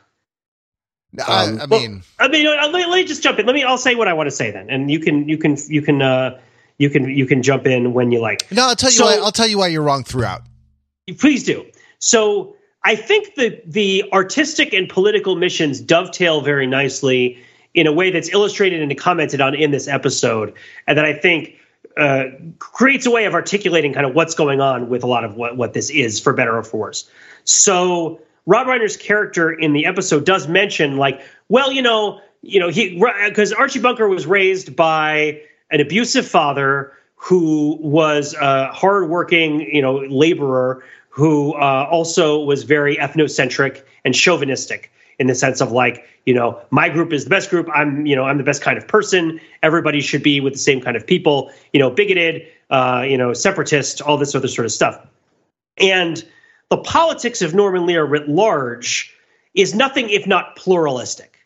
[1.19, 3.45] Um, I, I mean, well, I mean, let, let, me just jump in.
[3.45, 3.63] Let me.
[3.63, 6.01] I'll say what I want to say then, and you can, you can, you can,
[6.01, 6.39] uh,
[6.77, 8.51] you can, you can jump in when you like.
[8.51, 8.97] No, I'll tell you.
[8.97, 10.43] So, why, I'll tell you why you're wrong throughout.
[11.17, 11.65] Please do.
[11.99, 17.37] So I think the the artistic and political missions dovetail very nicely
[17.73, 20.53] in a way that's illustrated and commented on in this episode,
[20.87, 21.55] and that I think
[21.97, 22.25] uh,
[22.59, 25.57] creates a way of articulating kind of what's going on with a lot of what
[25.57, 27.09] what this is, for better or for worse.
[27.43, 32.69] So Rob Reiner's character in the episode does mention, like, well, you know, you know,
[32.69, 39.81] he because Archie Bunker was raised by an abusive father who was a hardworking, you
[39.81, 46.05] know, laborer who uh, also was very ethnocentric and chauvinistic in the sense of like,
[46.25, 47.67] you know, my group is the best group.
[47.73, 49.41] I'm, you know, I'm the best kind of person.
[49.63, 51.51] Everybody should be with the same kind of people.
[51.73, 55.05] You know, bigoted, uh, you know, separatist, all this other sort of stuff.
[55.79, 56.23] And
[56.69, 59.13] the politics of Norman Lear writ large
[59.53, 61.37] is nothing if not pluralistic.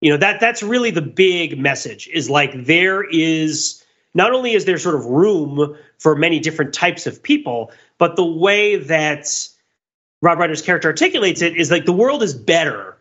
[0.00, 3.84] You know, that that's really the big message is like there is
[4.14, 8.24] not only is there sort of room for many different types of people, but the
[8.24, 9.28] way that
[10.20, 12.91] Rob Reiner's character articulates it is like the world is better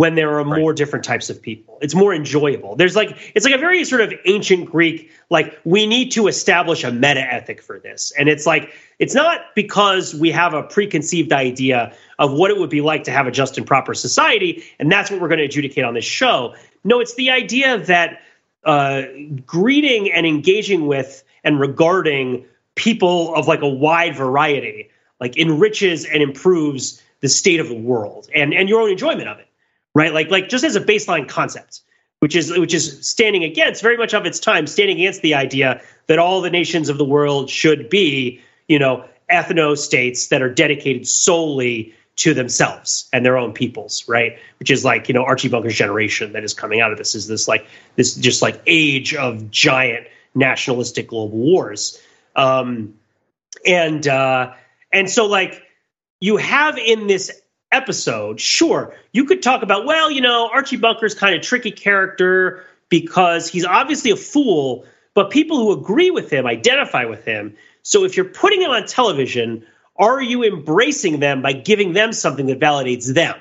[0.00, 0.76] when there are more right.
[0.78, 1.76] different types of people.
[1.82, 2.74] It's more enjoyable.
[2.74, 6.84] There's like it's like a very sort of ancient Greek like we need to establish
[6.84, 8.10] a meta ethic for this.
[8.18, 12.70] And it's like it's not because we have a preconceived idea of what it would
[12.70, 15.44] be like to have a just and proper society and that's what we're going to
[15.44, 16.54] adjudicate on this show.
[16.82, 18.22] No, it's the idea that
[18.64, 19.02] uh,
[19.44, 24.88] greeting and engaging with and regarding people of like a wide variety
[25.20, 29.38] like enriches and improves the state of the world and and your own enjoyment of
[29.38, 29.49] it
[29.94, 30.12] right?
[30.12, 31.80] Like like just as a baseline concept,
[32.20, 35.82] which is which is standing against very much of its time, standing against the idea
[36.06, 40.52] that all the nations of the world should be, you know, ethno states that are
[40.52, 44.38] dedicated solely to themselves and their own peoples, right?
[44.58, 47.26] Which is like, you know, Archie Bunker's generation that is coming out of this is
[47.26, 47.66] this like
[47.96, 52.00] this just like age of giant nationalistic global wars.
[52.36, 52.94] Um
[53.66, 54.52] and uh
[54.92, 55.62] and so like
[56.20, 57.40] you have in this
[57.72, 62.64] episode, sure, you could talk about, well, you know, Archie Bunker's kind of tricky character
[62.88, 67.56] because he's obviously a fool, but people who agree with him identify with him.
[67.82, 69.66] So if you're putting him on television,
[69.96, 73.36] are you embracing them by giving them something that validates them?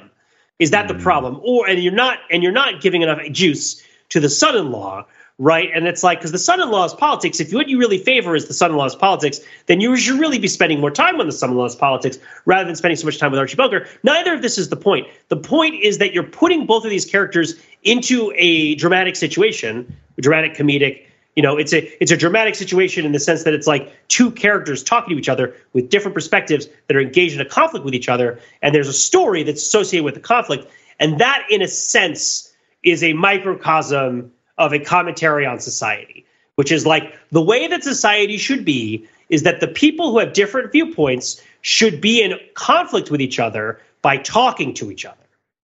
[0.59, 0.89] Is that mm.
[0.89, 1.39] the problem?
[1.43, 5.05] Or and you're not and you're not giving enough juice to the son-in-law
[5.40, 5.70] right?
[5.74, 7.40] And it's like because the son-in-law's politics.
[7.40, 10.82] If what you really favor is the son-in-law's politics, then you should really be spending
[10.82, 13.88] more time on the son-in-law's politics rather than spending so much time with Archie Bunker.
[14.04, 15.08] Neither of this is the point.
[15.30, 20.56] The point is that you're putting both of these characters into a dramatic situation, dramatic
[20.56, 21.06] comedic.
[21.38, 24.32] You know, it's a it's a dramatic situation in the sense that it's like two
[24.32, 27.96] characters talking to each other with different perspectives that are engaged in a conflict with
[27.96, 30.70] each other, and there's a story that's associated with the conflict,
[31.00, 36.86] and that, in a sense, is a microcosm of a commentary on society, which is
[36.86, 41.41] like the way that society should be is that the people who have different viewpoints
[41.62, 45.16] should be in conflict with each other by talking to each other.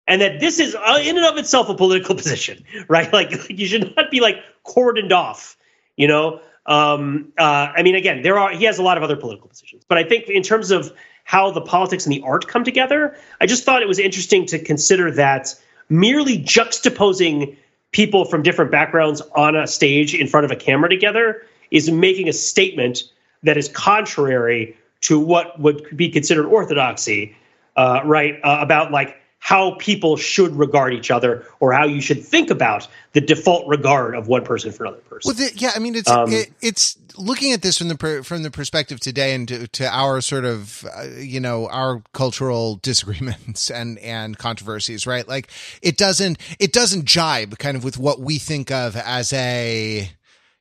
[0.07, 3.13] And that this is uh, in and of itself a political position, right?
[3.13, 5.57] Like, like you should not be like cordoned off,
[5.97, 6.41] you know?
[6.67, 9.85] Um, uh, I mean, again, there are, he has a lot of other political positions,
[9.89, 10.93] but I think in terms of
[11.25, 14.59] how the politics and the art come together, I just thought it was interesting to
[14.59, 15.55] consider that
[15.89, 17.57] merely juxtaposing
[17.93, 22.29] people from different backgrounds on a stage in front of a camera together is making
[22.29, 23.05] a statement
[23.43, 27.37] that is contrary to what would be considered orthodoxy,
[27.77, 28.39] uh, right?
[28.45, 32.87] Uh, about like how people should regard each other or how you should think about
[33.13, 35.31] the default regard of one person for another person.
[35.31, 38.23] Well, the, yeah, I mean, it's um, it, it's looking at this from the per,
[38.23, 42.77] from the perspective today and to, to our sort of uh, you know our cultural
[42.83, 45.27] disagreements and and controversies, right?
[45.27, 45.51] Like
[45.83, 50.11] it doesn't it doesn't jibe kind of with what we think of as a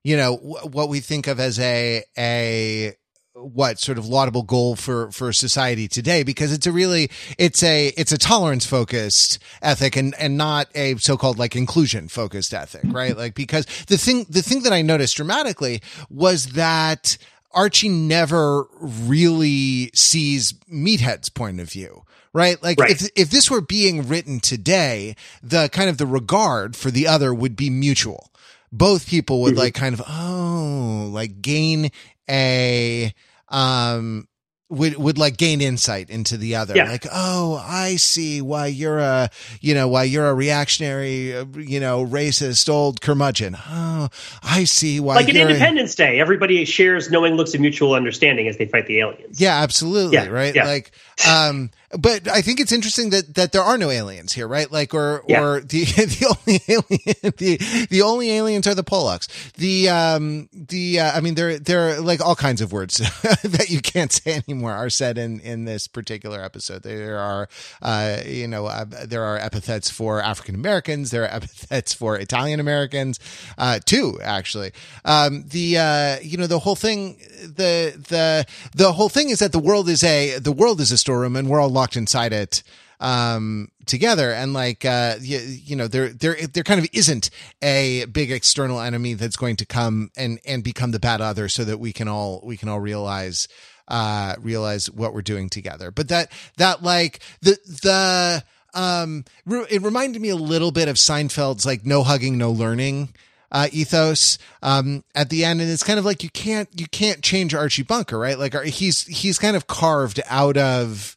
[0.04, 2.96] you know what we think of as a a
[3.42, 7.88] what sort of laudable goal for for society today because it's a really it's a
[7.98, 13.16] it's a tolerance focused ethic and and not a so-called like inclusion focused ethic right
[13.18, 17.18] like because the thing the thing that i noticed dramatically was that
[17.54, 22.92] archie never really sees meathead's point of view right like Right.
[22.92, 27.34] if if this were being written today the kind of the regard for the other
[27.34, 28.30] would be mutual
[28.72, 29.60] both people would Mhm.
[29.60, 31.90] like kind of oh like gain
[32.30, 33.14] a
[33.50, 34.28] um
[34.72, 36.84] would would like gain insight into the other Yeah.
[36.92, 39.32] like oh i see why you're a
[39.62, 44.10] you know why you're a reactionary you know racist old curmudgeon oh
[44.44, 47.94] i see why like in you're a- Independence Day, everybody shares knowing looks of mutual
[47.96, 49.42] understanding as they fight the aliens.
[49.42, 50.14] Yeah, absolutely.
[50.18, 50.54] Yeah, right.
[50.54, 50.66] yeah.
[50.66, 50.92] Like,
[51.28, 54.72] um, but I think it's interesting that, that there are no aliens here, right?
[54.72, 55.42] Like, or, Yeah.
[55.44, 59.28] or the, the only alien, the, the only aliens are the Polacks.
[59.54, 62.98] The, um, the, uh, I mean, there, there are like all kinds of words
[63.44, 66.84] that you can't say anymore are said in, in this particular episode.
[66.84, 67.50] There are,
[67.82, 71.10] uh, you know, uh, there are epithets for African Americans.
[71.10, 73.20] There are epithets for Italian Americans,
[73.58, 74.72] uh, too, actually.
[75.06, 78.46] Um, the, uh, you know, the whole thing, the, the,
[78.76, 81.50] the whole thing is that the world is a, the world is a storeroom and
[81.50, 82.62] we're all locked inside it
[83.00, 84.32] um together.
[84.32, 87.32] And like uh you, you know there there there kind of isn't
[87.64, 91.64] a big external enemy that's going to come and and become the bad other so
[91.64, 93.48] that we can all we can all realize
[93.88, 95.90] uh realize what we're doing together.
[95.90, 98.44] But that that like the the
[98.80, 103.16] um re- it reminded me a little bit of Seinfeld's like no hugging no learning
[103.52, 107.22] uh, ethos um, at the end, and it's kind of like you can't you can't
[107.22, 108.38] change Archie Bunker, right?
[108.38, 111.16] Like he's he's kind of carved out of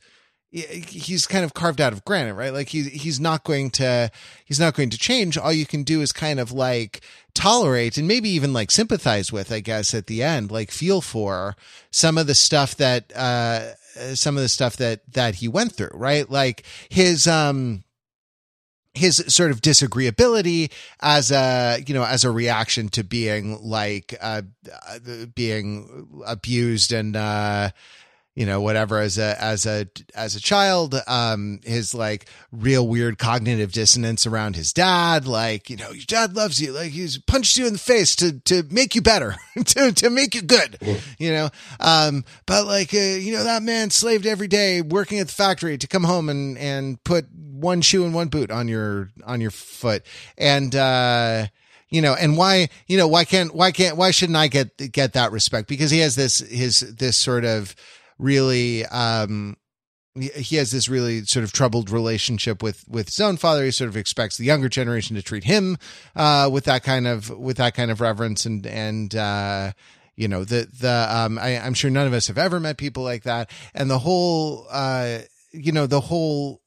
[0.53, 2.53] he's kind of carved out of granite, right?
[2.53, 4.11] Like he's he's not going to
[4.45, 5.39] he's not going to change.
[5.39, 7.01] All you can do is kind of like
[7.35, 11.57] tolerate and maybe even like sympathize with, I guess, at the end, like feel for
[11.91, 13.75] some of the stuff that uh
[14.15, 16.29] some of the stuff that that he went through, right?
[16.31, 17.85] Like his um
[18.95, 20.71] his sort of disagreeability
[21.01, 24.43] as a you know as a reaction to being like uh
[24.89, 24.99] uh,
[25.35, 27.71] being abused and uh
[28.35, 33.19] you know whatever as a as a as a child um his like real weird
[33.19, 36.73] cognitive dissonance around his dad like you know your dad loves you.
[36.73, 40.35] Like he's punched you in the face to to make you better to to make
[40.35, 40.79] you good
[41.19, 41.51] you know?
[41.79, 45.77] Um but like uh, you know that man slaved every day working at the factory
[45.77, 49.51] to come home and and put one shoe and one boot on your on your
[49.51, 50.05] foot.
[50.39, 51.47] And uh
[51.91, 55.13] you know and why you know why can't why can't why shouldn't i get get
[55.13, 55.69] that respect?
[55.69, 57.77] Because he has this his this sort of
[58.23, 59.57] really um
[60.15, 63.65] he has this really sort of troubled relationship with with his own father.
[63.65, 65.79] He sort of expects the younger generation to treat him
[66.15, 69.73] uh with that kind of with that kind of reverence and and uh
[70.15, 73.03] you know the the um I, i'm sure none of us have ever met people
[73.03, 73.51] like that.
[73.75, 75.21] And the whole uh
[75.53, 76.61] you know the whole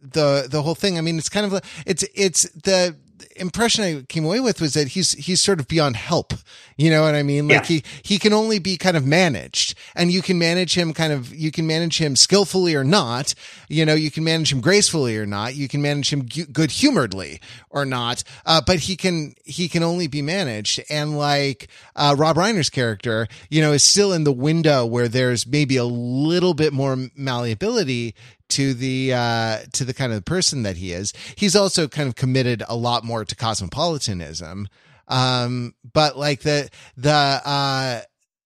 [0.00, 2.96] the the whole thing i mean it's kind of it's it's the
[3.36, 6.34] impression i came away with was that he's he's sort of beyond help.
[6.76, 7.46] You know what i mean?
[7.48, 7.76] Like Yeah.
[7.76, 9.74] he he can only be kind of managed.
[9.94, 13.34] And you can manage him kind of you can manage him skillfully or not.
[13.68, 15.54] You know you can manage him gracefully or not.
[15.54, 17.40] You can manage him gu- good humoredly
[17.70, 18.24] or not.
[18.44, 20.80] Uh, but he can he can only be managed.
[20.90, 25.46] And like uh, rob reiner's character you know is still in the window where there's
[25.46, 28.14] maybe a little bit more malleability
[28.50, 31.12] to the uh to the kind of person that he is.
[31.36, 34.68] He's also kind of committed a lot more to cosmopolitanism.
[35.08, 38.00] Um but like the the uh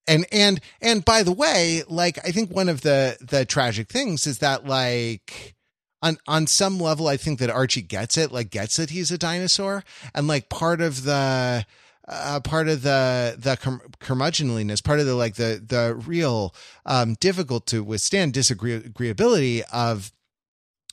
[0.06, 4.26] and and and by the way like i think one of the the tragic things
[4.26, 5.54] is that like
[6.02, 9.18] on on some level i think that archie gets it like gets that he's a
[9.18, 9.84] dinosaur.
[10.14, 11.66] And like part of the
[12.08, 16.54] uh, part of the the cur- curmudgeonliness, part of the like the the real
[16.86, 20.10] um, difficult to withstand disagreeability of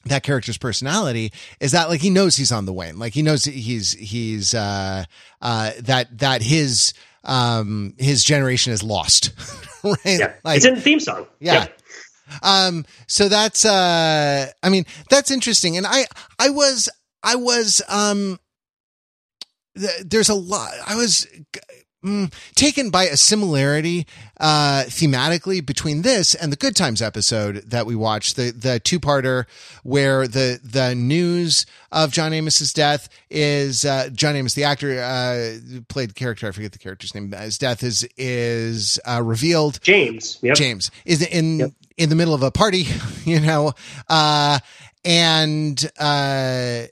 [0.06, 3.46] that character's personality is that like he knows he's on the wane, like he knows
[3.46, 5.04] he's he's uh
[5.42, 6.94] uh that that his
[7.24, 9.32] um his generation is lost,
[9.84, 9.98] right?
[10.06, 10.34] Yeah.
[10.44, 11.26] Like, it's in the theme song.
[11.40, 11.54] yeah.
[11.54, 11.82] Yep.
[12.42, 15.78] Um, so that's, uh, I mean, that's interesting.
[15.78, 16.06] And I,
[16.40, 16.90] I was,
[17.22, 18.40] I was, um,
[20.04, 21.28] there's a lot, I was
[22.04, 24.06] mm, taken by a similarity,
[24.40, 29.00] uh, thematically between this and the Good Times episode that we watched, the, the two
[29.00, 29.46] parter
[29.84, 35.82] where the, the news of John Amos's death is, uh, John Amos, the actor, uh,
[35.88, 39.80] played the character, I forget the character's name, his death is, is, uh, revealed.
[39.82, 40.38] James.
[40.42, 40.56] Yep.
[40.56, 41.72] James is in Yep.
[41.98, 42.86] in the middle of a party,
[43.26, 43.74] you know,
[44.10, 44.60] uh,
[45.06, 46.84] and uh,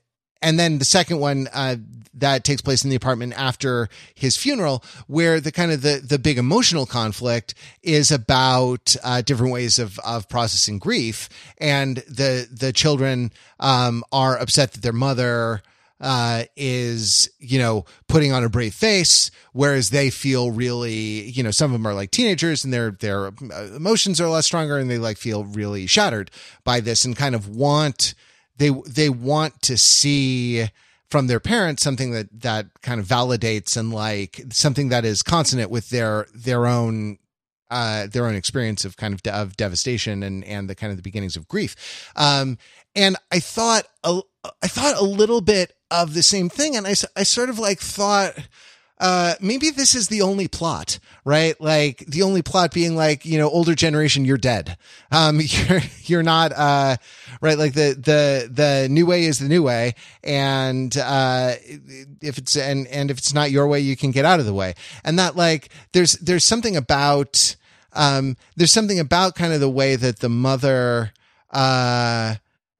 [0.44, 1.78] and then the second one, uh,
[2.16, 6.20] that takes place in the apartment after his funeral, where the kind of the the
[6.20, 12.72] big emotional conflict is about uh, different ways of of processing grief, and the the
[12.72, 15.64] children um, are upset that their mother
[16.04, 21.52] uh, is, you know, putting on a brave face, whereas they feel really, you know,
[21.52, 23.32] some of them are like teenagers and their their uh,
[23.76, 26.30] emotions are less stronger and they like feel really shattered
[26.64, 28.14] by this and kind of want
[28.58, 30.68] they they want to see
[31.10, 35.70] from their parents something that that kind of validates and like something that is consonant
[35.70, 37.20] with their their own
[37.70, 40.97] uh, their own experience of kind of de- of devastation and and the kind of
[40.97, 42.12] the beginnings of grief.
[42.16, 42.58] Um,
[42.95, 44.22] and I thought a,
[44.62, 47.80] I thought a little bit of the same thing, and I I sort of like
[47.80, 48.36] thought.
[49.04, 51.60] Uh, maybe this is the only plot, right?
[51.60, 54.78] Like the only plot being like, you know, older generation, you're dead.
[55.12, 56.95] Um, you're, you're not, uh,
[57.41, 57.58] right.
[57.58, 59.95] Like the, the, the new way is the new way.
[60.24, 61.56] And, uh,
[62.22, 64.54] if it's, and, and if it's not your way, you can get out of the
[64.54, 64.74] way.
[65.04, 67.58] And that like, there's, there's something about,
[67.91, 71.12] um, there's something about kind of the way that the mother,
[71.51, 72.36] uh,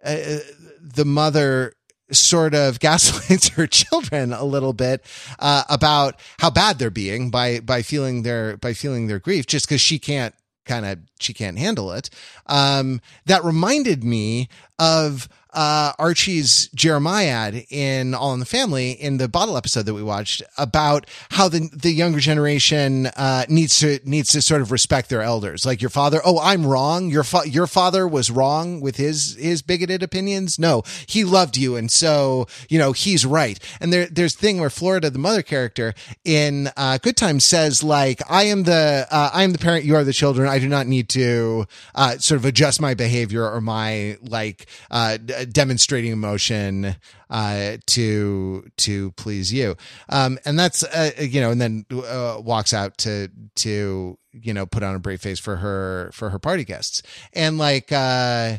[0.06, 0.38] uh
[0.82, 1.74] the mother
[2.12, 5.06] sort of gaslights her children a little bit
[5.40, 9.68] uh, about how bad they're being by by feeling their by feeling their grief just
[9.68, 10.36] because she can't
[10.66, 12.10] kind of she can't handle it.
[12.48, 14.48] Um, that reminded me
[14.80, 20.04] of uh, Archie's Jeremiad in All in the Family in the bottle episode that we
[20.04, 25.10] watched about how the the younger generation uh, needs to needs to sort of respect
[25.10, 25.66] their elders.
[25.66, 27.10] Like your father, oh, I'm wrong.
[27.10, 30.58] Your fa- your father was wrong with his his bigoted opinions.
[30.58, 33.60] No, he loved you, and so you know he's right.
[33.80, 35.94] And there there's thing where Florida, the mother character
[36.24, 39.96] in uh, Good Times, says like, I am the uh, I am the parent, you
[39.96, 40.48] are the children.
[40.50, 45.18] I do not need to uh, sort of adjust my behavior or my like uh,
[45.46, 46.96] demonstrating emotion
[47.30, 49.76] uh, to to please you.
[50.10, 54.66] Um, and that's uh, you know, and then uh, walks out to to you know
[54.66, 57.02] put on a brave face for her for her party guests.
[57.34, 58.58] And like uh,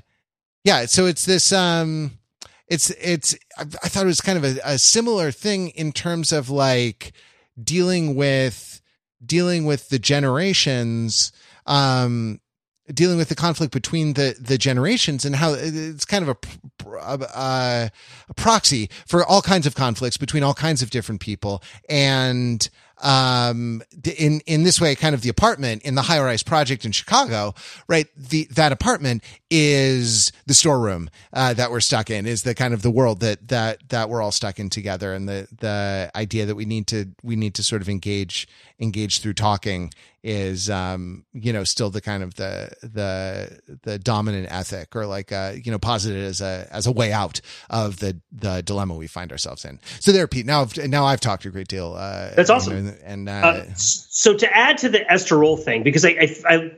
[0.64, 2.18] yeah, so it's this um
[2.68, 6.32] it's it's I, I thought it was kind of a, a similar thing in terms
[6.32, 7.12] of like
[7.62, 8.80] dealing with
[9.24, 11.32] dealing with the generations
[11.66, 12.40] um
[12.92, 16.36] dealing with the conflict between the the generations and how it's kind of a,
[16.96, 17.90] a,
[18.28, 22.68] a, proxy for all kinds of conflicts between all kinds of different people and
[23.02, 26.92] um, in in this way, kind of the apartment in the high rise project in
[26.92, 27.54] Chicago,
[27.88, 28.06] right?
[28.16, 32.82] The that apartment is the storeroom uh, that we're stuck in, is the kind of
[32.82, 36.54] the world that that that we're all stuck in together, and the the idea that
[36.54, 38.48] we need to we need to sort of engage
[38.80, 39.92] engage through talking
[40.24, 45.30] is um you know still the kind of the the the dominant ethic or like
[45.30, 49.06] uh you know posited as a as a way out of the the dilemma we
[49.06, 52.34] find ourselves in so there pete now I've, now i've talked a great deal uh
[52.34, 56.10] that's awesome know, and uh, uh, so to add to the Esther thing, because I,
[56.10, 56.70] I, I,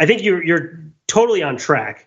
[0.00, 2.06] I think you're you're totally on track.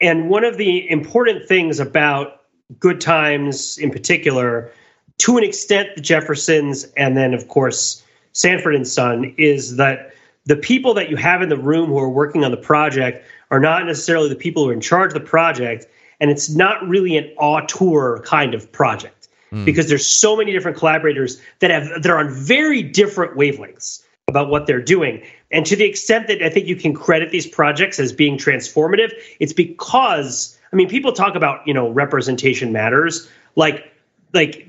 [0.00, 2.42] And one of the important things about
[2.78, 4.70] Good Times, in particular,
[5.18, 8.02] to an extent, the Jeffersons, and then of course
[8.38, 10.14] Sanford and Son, is that
[10.46, 13.60] the people that you have in the room who are working on the project are
[13.60, 15.86] not necessarily the people who are in charge of the project,
[16.20, 19.64] and it's not really an auteur kind of project mm.
[19.64, 24.48] because there's so many different collaborators that have that are on very different wavelengths about
[24.48, 25.22] what they're doing.
[25.50, 29.10] And to the extent that I think you can credit these projects as being transformative,
[29.40, 33.28] it's because I mean people talk about, you know, representation matters.
[33.56, 33.92] Like
[34.34, 34.66] like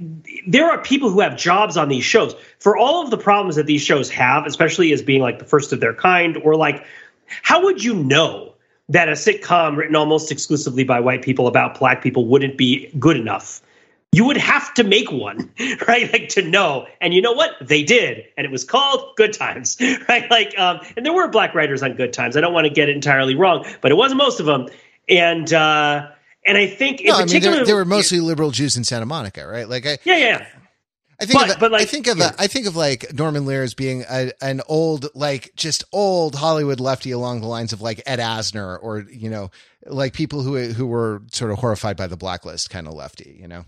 [0.48, 3.66] there are people who have jobs on these shows for all of the problems that
[3.66, 6.86] these shows have, especially as being like the first of their kind or like
[7.42, 8.54] how would you know
[8.88, 13.18] that a sitcom written almost exclusively by white people about black people wouldn't be good
[13.18, 13.62] enough?
[14.12, 15.52] you would have to make one,
[15.88, 16.12] right?
[16.12, 16.88] Like to know.
[17.00, 17.52] And you know what?
[17.62, 18.26] They did.
[18.38, 19.78] And it was called Good Times,
[20.10, 20.30] right?
[20.32, 22.36] Like, um, and there were black writers on Good Times.
[22.36, 24.68] I don't want to get it entirely wrong, but it wasn't most of them.
[25.08, 26.10] And, uh,
[26.50, 29.06] and I think in no, particular, I mean, they were mostly liberal Jews in Santa
[29.06, 29.70] Monica, right?
[29.70, 30.46] Like, I, yeah, yeah.
[31.22, 32.32] I think but, of, but like, I think of yeah.
[32.40, 36.80] I think of like Norman Lear as being a, an old like just old Hollywood
[36.80, 39.52] lefty along the lines of like Ed Asner or you know
[39.86, 43.48] like people who who were sort of horrified by the blacklist kind of lefty, you
[43.48, 43.66] know.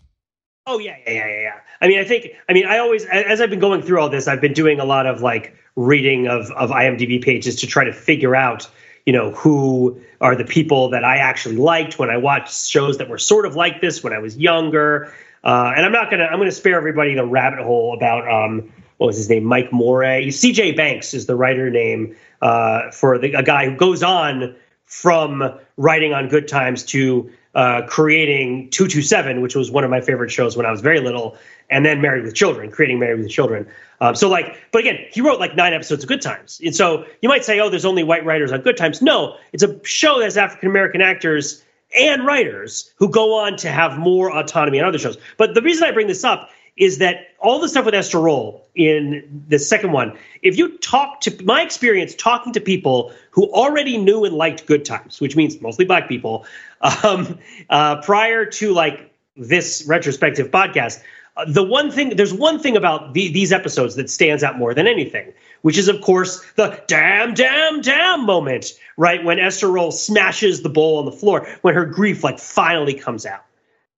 [0.67, 1.59] Oh yeah, yeah, yeah, yeah.
[1.81, 4.27] I mean, I think, I mean, I always, as I've been going through all this,
[4.27, 7.91] I've been doing a lot of like reading of of IMDb pages to try to
[7.91, 8.69] figure out,
[9.05, 13.09] you know, who are the people that I actually liked when I watched shows that
[13.09, 15.13] were sort of like this when I was younger.
[15.43, 19.07] Uh, and I'm not gonna, I'm gonna spare everybody the rabbit hole about um, what
[19.07, 20.29] was his name, Mike Moray.
[20.29, 20.73] C.J.
[20.73, 26.13] Banks is the writer name uh, for the, a guy who goes on from writing
[26.13, 30.65] on Good Times to uh, creating 227, which was one of my favorite shows when
[30.65, 31.37] I was very little.
[31.71, 33.67] And then Married with Children, creating Married with Children.
[34.01, 37.05] Um, so like, but again, he wrote like nine episodes of Good Times, and so
[37.21, 39.01] you might say, oh, there's only white writers on Good Times.
[39.01, 41.63] No, it's a show that has African American actors
[41.97, 45.17] and writers who go on to have more autonomy on other shows.
[45.37, 48.65] But the reason I bring this up is that all the stuff with Esther Rolle
[48.75, 53.97] in the second one, if you talk to my experience talking to people who already
[53.97, 56.45] knew and liked Good Times, which means mostly black people,
[57.03, 57.37] um,
[57.69, 61.01] uh, prior to like this retrospective podcast,
[61.37, 64.73] uh, the one thing there's one thing about the, these episodes that stands out more
[64.73, 69.91] than anything, which is of course the damn, damn, damn moment, right when Esther Rolle
[69.91, 73.45] smashes the bowl on the floor when her grief like finally comes out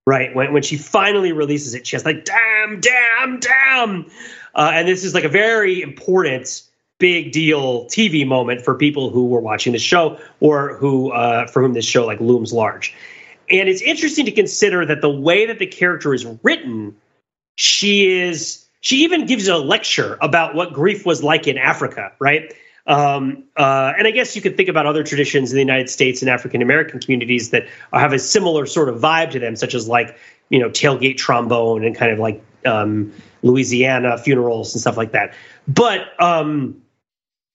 [0.06, 0.34] right?
[0.34, 4.06] When, when she finally releases it, she has like, damn, damn, damn.
[4.54, 6.62] Uh, and this is like a very important,
[6.98, 11.62] big deal TV moment for people who were watching the show or who, uh, for
[11.62, 12.94] whom this show like looms large.
[13.50, 16.96] And it's interesting to consider that the way that the character is written,
[17.56, 22.52] she is, she even gives a lecture about what grief was like in Africa, right?
[22.86, 26.20] Um, uh, and I guess you could think about other traditions in the United States
[26.20, 29.88] and African American communities that have a similar sort of vibe to them, such as
[29.88, 30.18] like
[30.50, 35.32] you know tailgate trombone and kind of like um, Louisiana funerals and stuff like that.
[35.66, 36.82] But um,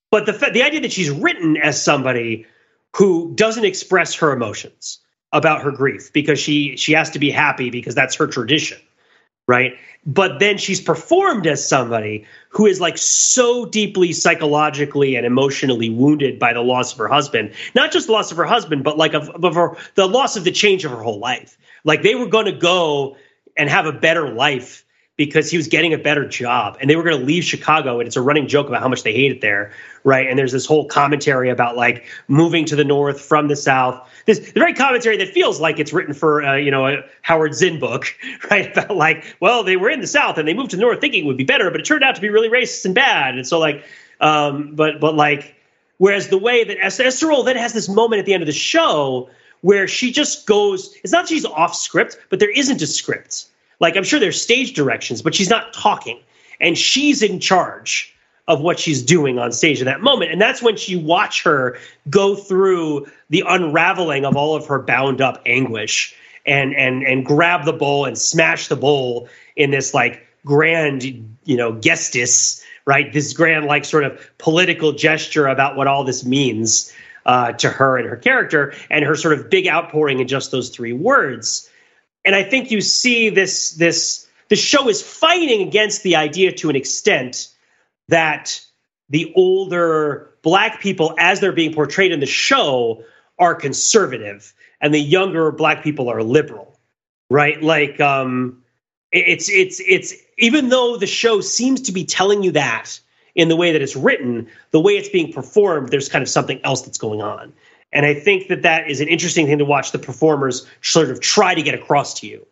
[0.10, 2.48] but the the idea that she's written as somebody
[2.96, 5.00] who doesn't express her emotions
[5.32, 8.80] about her grief because she she has to be happy because that's her tradition
[9.50, 9.76] right?
[10.06, 16.38] But then she's performed as somebody who is like so deeply psychologically and emotionally wounded
[16.38, 17.54] by the loss of her husband.
[17.74, 20.44] Not just the loss of her husband, but like of, of her, the loss of
[20.44, 21.58] the change of her whole life.
[21.84, 23.18] Like they were going to go
[23.58, 24.86] and have a better life
[25.20, 28.00] because he was getting a better job and they were going to leave Chicago.
[28.00, 29.74] And it's a running joke about how much they hate it there.
[30.06, 30.26] Right.
[30.26, 34.10] And there's this whole commentary about like moving to the North from the South.
[34.28, 37.54] This the very commentary that feels like it's written for, uh, you know, a Howard
[37.54, 38.16] Zinn book,
[38.50, 38.72] right?
[38.72, 41.26] About like, well, they were in the South and they moved to the North thinking
[41.26, 43.36] it would be better, but it turned out to be really racist and bad.
[43.36, 43.84] And so like,
[44.22, 45.54] um, but, but like,
[45.98, 48.54] whereas the way that Esther Rolle then has this moment at the end of the
[48.54, 53.50] show where she just goes, it's not she's off script, but there isn't a script
[53.80, 56.20] like I'm sure there's stage directions, but she's not talking.
[56.62, 58.14] And she's in charge
[58.48, 60.32] of what she's doing on stage in that moment.
[60.32, 61.78] And that's when you watch her
[62.10, 66.16] go through the unraveling of all of her bound up anguish
[66.46, 71.56] and and and grab the bowl and smash the bowl in this like grand, you
[71.56, 73.14] know, gestus, right?
[73.14, 76.92] This grand like sort of political gesture about what all this means
[77.26, 80.70] uh, to her and her character and her sort of big outpouring in just those
[80.70, 81.70] three words
[82.26, 86.70] and I think you see this this the show is fighting against the idea to
[86.70, 87.50] an extent
[88.08, 88.62] that
[89.10, 93.04] the older black people, as they're being portrayed in the show,
[93.38, 96.80] are conservative, and the younger black people are liberal,
[97.30, 97.62] right?
[97.62, 98.64] Like, um,
[99.12, 103.00] it's it's it's even though the show seems to be telling you that
[103.36, 106.60] in the way that it's written, the way it's being performed, there's kind of something
[106.64, 107.54] else that's going on.
[107.92, 111.20] And I think that that is an interesting thing to watch the performers sort of
[111.22, 112.46] try to get across to you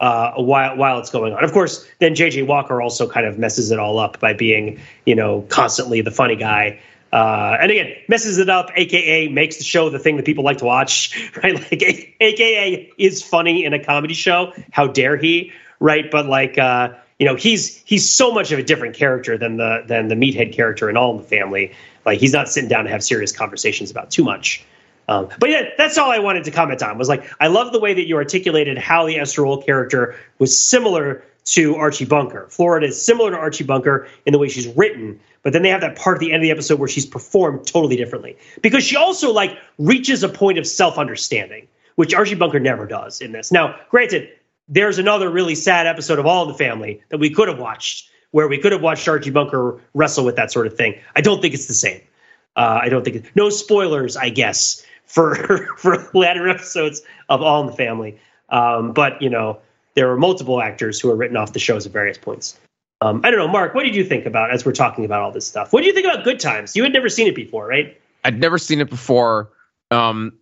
[0.00, 1.44] uh, while while it's going on.
[1.44, 5.14] Of course, then JJ Walker also kind of messes it all up by being, you
[5.14, 6.80] know, constantly the funny guy.
[7.12, 10.58] Uh, and again, messes it up, aka makes the show the thing that people like
[10.58, 11.54] to watch, right?
[11.54, 14.52] Like, aka is funny in a comedy show.
[14.70, 16.10] How dare he, right?
[16.10, 19.84] But like, uh, you know, he's he's so much of a different character than the
[19.86, 21.72] than the meathead character in All in the Family.
[22.06, 24.64] Like, he's not sitting down to have serious conversations about too much.
[25.10, 26.96] Um, but yeah, that's all I wanted to comment on.
[26.96, 30.56] Was like I love the way that you articulated how the Esther Rolle character was
[30.56, 32.46] similar to Archie Bunker.
[32.48, 35.80] Florida is similar to Archie Bunker in the way she's written, but then they have
[35.80, 38.94] that part at the end of the episode where she's performed totally differently because she
[38.94, 43.50] also like reaches a point of self understanding, which Archie Bunker never does in this.
[43.50, 44.28] Now, granted,
[44.68, 48.08] there's another really sad episode of All in the Family that we could have watched
[48.30, 51.00] where we could have watched Archie Bunker wrestle with that sort of thing.
[51.16, 52.00] I don't think it's the same.
[52.54, 57.66] Uh, I don't think no spoilers, I guess, for for latter episodes of All in
[57.66, 58.18] the Family.
[58.48, 59.58] Um, but you know,
[59.94, 62.58] there were multiple actors who were written off the shows at various points.
[63.02, 63.74] Um, I don't know, Mark.
[63.74, 65.72] What did you think about as we're talking about all this stuff?
[65.72, 66.76] What do you think about Good Times?
[66.76, 67.98] You had never seen it before, right?
[68.24, 69.50] I'd never seen it before.
[69.90, 70.32] Um,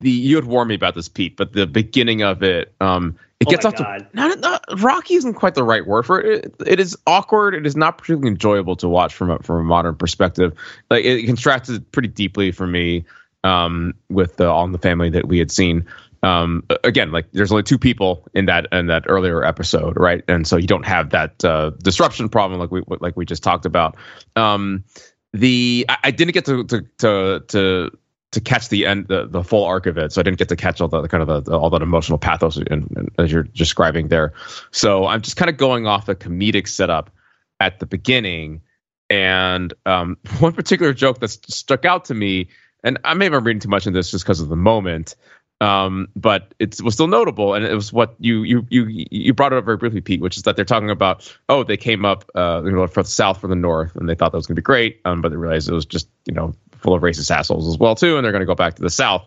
[0.00, 3.48] the you had warned me about this, Pete, but the beginning of it, um, it
[3.48, 4.06] Oh gets off God.
[4.10, 6.44] to not, not rocky isn't quite the right word for it.
[6.44, 6.54] it.
[6.66, 7.54] It is awkward.
[7.54, 10.52] It is not particularly enjoyable to watch from a from a modern perspective.
[10.90, 13.04] Like it contrasted pretty deeply for me
[13.44, 15.86] um, with the All in the Family that we had seen.
[16.22, 20.22] Um, again, like there's only two people in that in that earlier episode, right?
[20.28, 23.64] And so you don't have that uh, disruption problem like we like we just talked
[23.64, 23.96] about.
[24.36, 24.84] Um,
[25.32, 27.90] the I, I didn't get to to to, to
[28.32, 30.12] to catch the end, the, the full arc of it.
[30.12, 32.18] So I didn't get to catch all the, kind of the, the, all that emotional
[32.18, 34.32] pathos and, as you're describing there.
[34.70, 37.10] So I'm just kind of going off the comedic setup
[37.58, 38.60] at the beginning.
[39.08, 42.48] And um, one particular joke that stuck out to me,
[42.84, 45.14] and I may have reading too much in this just because of the moment,
[45.60, 49.52] um, but it was still notable, and it was what you you you you brought
[49.52, 52.30] it up very briefly, Pete, which is that they're talking about oh they came up
[52.34, 54.56] uh, you know from the south from the north, and they thought that was going
[54.56, 57.30] to be great, um, but they realized it was just you know full of racist
[57.30, 59.26] assholes as well too, and they're going to go back to the south.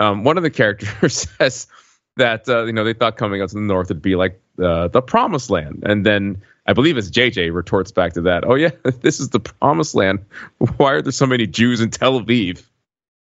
[0.00, 1.66] Um, one of the characters says
[2.16, 4.88] that uh, you know they thought coming up to the north would be like uh,
[4.88, 8.44] the promised land, and then I believe it's JJ retorts back to that.
[8.46, 8.70] Oh yeah,
[9.02, 10.24] this is the promised land.
[10.78, 12.64] Why are there so many Jews in Tel Aviv?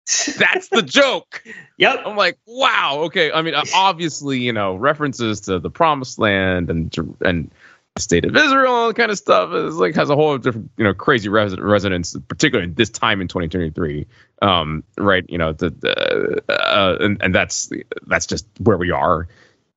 [0.39, 1.43] That's the joke.
[1.79, 2.03] Yep.
[2.07, 3.01] I'm like, wow.
[3.07, 3.33] Okay.
[3.33, 7.51] I mean, obviously, you know, references to the Promised Land and and
[7.97, 10.85] the state of Israel and kind of stuff is like has a whole different, you
[10.85, 14.07] know, crazy res- resonance, particularly this time in 2023.
[14.43, 15.25] Um, right.
[15.29, 17.73] You know, the, the uh, and and that's
[18.07, 19.27] that's just where we are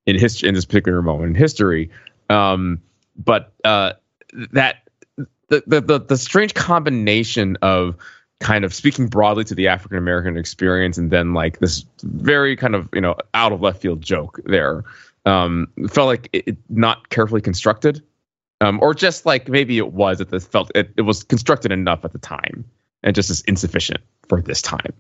[0.06, 1.90] in history in this particular moment in history.
[2.30, 2.82] Um,
[3.18, 3.94] but uh,
[4.52, 4.88] that
[5.48, 7.96] the, the the the strange combination of
[8.40, 12.76] kind of speaking broadly to the African American experience, and then like this very kind
[12.76, 14.84] of you know out of left field joke there.
[15.26, 18.02] Um, felt like it, it not carefully constructed,
[18.62, 22.06] um, or just like maybe it was at this felt it, it was constructed enough
[22.06, 22.66] at the time,
[23.04, 24.94] and just as insufficient for this time.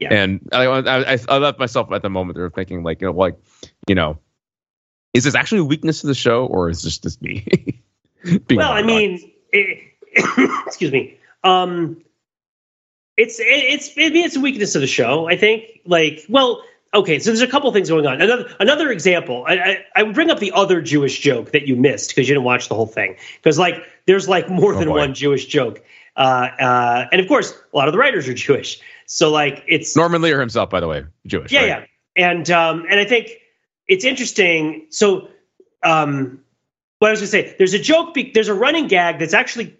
[0.00, 0.12] Yeah.
[0.12, 3.36] And I, I, I left myself at the moment there thinking like you know like
[3.88, 4.18] you know
[5.14, 7.82] is this actually a weakness to the show or is this just me?
[8.50, 9.78] well, I mean, it,
[10.66, 11.18] excuse me.
[11.44, 12.02] Um,
[13.16, 15.28] it's it's maybe it's a weakness of the show.
[15.28, 15.64] I think.
[15.86, 16.62] Like well
[16.94, 18.20] okay so there's a couple things going on.
[18.20, 21.76] Another another example I, I, I would bring up the other jewish joke that you
[21.76, 23.16] missed because you didn't watch the whole thing.
[23.36, 24.98] Because like there's like more oh, than boy.
[24.98, 25.82] one jewish joke.
[26.16, 28.80] Uh, uh, and of course a lot of the writers are jewish.
[29.06, 31.68] So like it's norman lear himself by the way jewish yeah right?
[31.68, 31.84] yeah.
[32.16, 33.30] And um and i think
[33.86, 34.86] it's interesting.
[34.90, 35.28] So
[35.82, 36.40] um
[37.00, 39.76] what i was gonna say there's a joke be- there's a running gag that's actually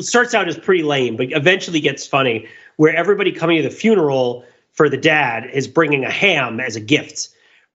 [0.00, 2.46] starts out as pretty lame but eventually gets funny
[2.76, 6.80] where everybody coming to the funeral for the dad is bringing a ham as a
[6.80, 7.30] gift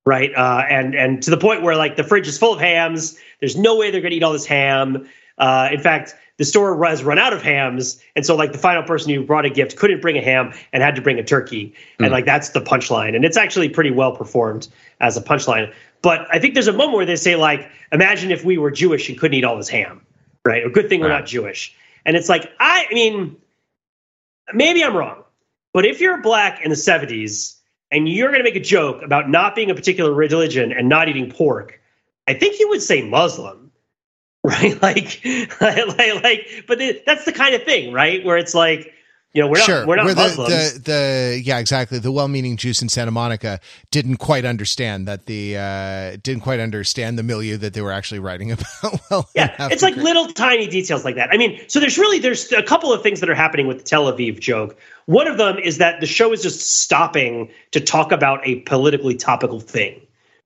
[0.06, 0.34] right?
[0.36, 3.18] Uh, and and to the point where like the fridge is full of hams.
[3.40, 5.08] There's no way they're going to eat all this ham.
[5.38, 8.02] Uh, in fact the store has run out of hams.
[8.16, 10.82] And so like the final person who brought a gift couldn't bring a ham and
[10.82, 11.68] had to bring a turkey.
[11.68, 11.76] Mm.
[12.00, 12.14] and hmm.
[12.14, 13.16] like that's the punchline.
[13.16, 14.68] And it's actually pretty well performed
[15.00, 15.72] as a punchline.
[16.02, 19.08] But i think there's a moment where they say like imagine if we were jewish
[19.08, 20.02] and couldn't eat all this ham
[20.44, 20.66] right?
[20.66, 21.08] A good thing right.
[21.08, 21.76] we're not jewish.
[22.06, 23.36] And it's like i, I mean
[24.54, 25.24] maybe I'm wrong,
[25.74, 27.56] but if you're black in the 70s
[27.92, 31.10] and you're going to make a joke about not being a particular religion and not
[31.10, 31.80] eating pork,
[32.28, 33.72] I think you would say Muslim,
[34.44, 34.82] right?
[34.82, 35.22] Like,
[35.62, 38.24] like, like but that's the kind of thing, right?
[38.24, 38.94] Where it's like,
[39.34, 39.80] you know, we're sure.
[39.80, 40.74] not we're not Where Muslims.
[40.74, 42.00] The, the, the yeah, exactly.
[42.00, 47.18] The well-meaning Jews in Santa Monica didn't quite understand that the uh didn't quite understand
[47.18, 48.52] the milieu that they were actually writing
[48.82, 49.00] about.
[49.10, 51.30] well, yeah, it's like little tiny details like that.
[51.32, 53.84] I mean, so there's really there's a couple of things that are happening with the
[53.84, 54.78] Tel Aviv joke.
[55.06, 59.16] One of them is that the show is just stopping to talk about a politically
[59.16, 60.02] topical thing,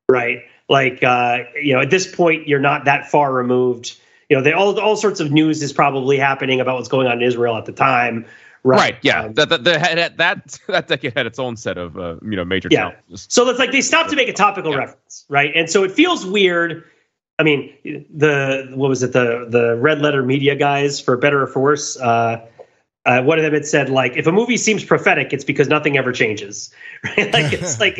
[0.07, 0.43] right?
[0.69, 3.99] Like, uh, you know, at this point, you're not that far removed.
[4.29, 7.13] You know, they, all all sorts of news is probably happening about what's going on
[7.13, 8.27] in Israel at the time
[8.65, 8.79] Right.
[8.79, 8.97] right.
[9.03, 9.25] Yeah.
[9.25, 12.43] Um, that, that, that, that, that decade had its own set of, uh, you know,
[12.43, 12.89] major yeah.
[12.89, 13.27] challenges.
[13.29, 14.79] So it's like they stopped to make a topical yeah.
[14.79, 15.23] reference.
[15.29, 15.51] Right.
[15.55, 16.83] And so it feels weird.
[17.37, 19.13] I mean, the, what was it?
[19.13, 21.95] The, the red letter media guys for better or for worse.
[21.99, 22.43] Uh,
[23.05, 25.95] uh, one of them had said like, if a movie seems prophetic, it's because nothing
[25.95, 26.73] ever changes.
[27.17, 27.31] Right.
[27.31, 27.97] Like it's like,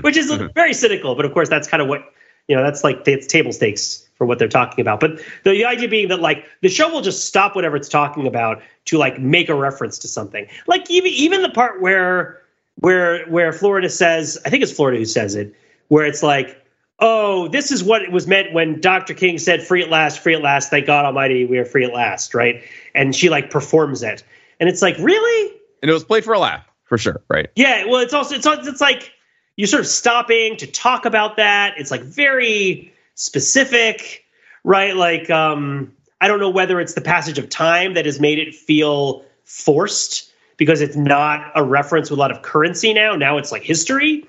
[0.04, 2.12] which is very cynical, but of course that's kind of what,
[2.46, 4.98] you know, that's like, it's table stakes for what they're talking about.
[5.00, 8.60] But the idea being that like the show will just stop whatever it's talking about
[8.86, 10.46] to like make a reference to something.
[10.66, 12.42] Like even even the part where
[12.80, 15.54] where where Florida says, I think it's Florida who says it,
[15.86, 16.62] where it's like,
[16.98, 19.14] oh, this is what it was meant when Dr.
[19.14, 21.94] King said, "Free at last, free at last, thank God Almighty, we are free at
[21.94, 22.62] last," right?
[22.94, 24.24] And she like performs it,
[24.58, 25.54] and it's like, really?
[25.80, 27.48] And it was played for a laugh, for sure, right?
[27.54, 27.84] Yeah.
[27.86, 29.12] Well, it's also it's it's like
[29.54, 31.74] you're sort of stopping to talk about that.
[31.78, 34.24] It's like very specific,
[34.64, 34.96] right?
[34.96, 38.54] Like, um, I don't know whether it's the passage of time that has made it
[38.54, 43.16] feel forced because it's not a reference with a lot of currency now.
[43.16, 44.24] Now it's like history.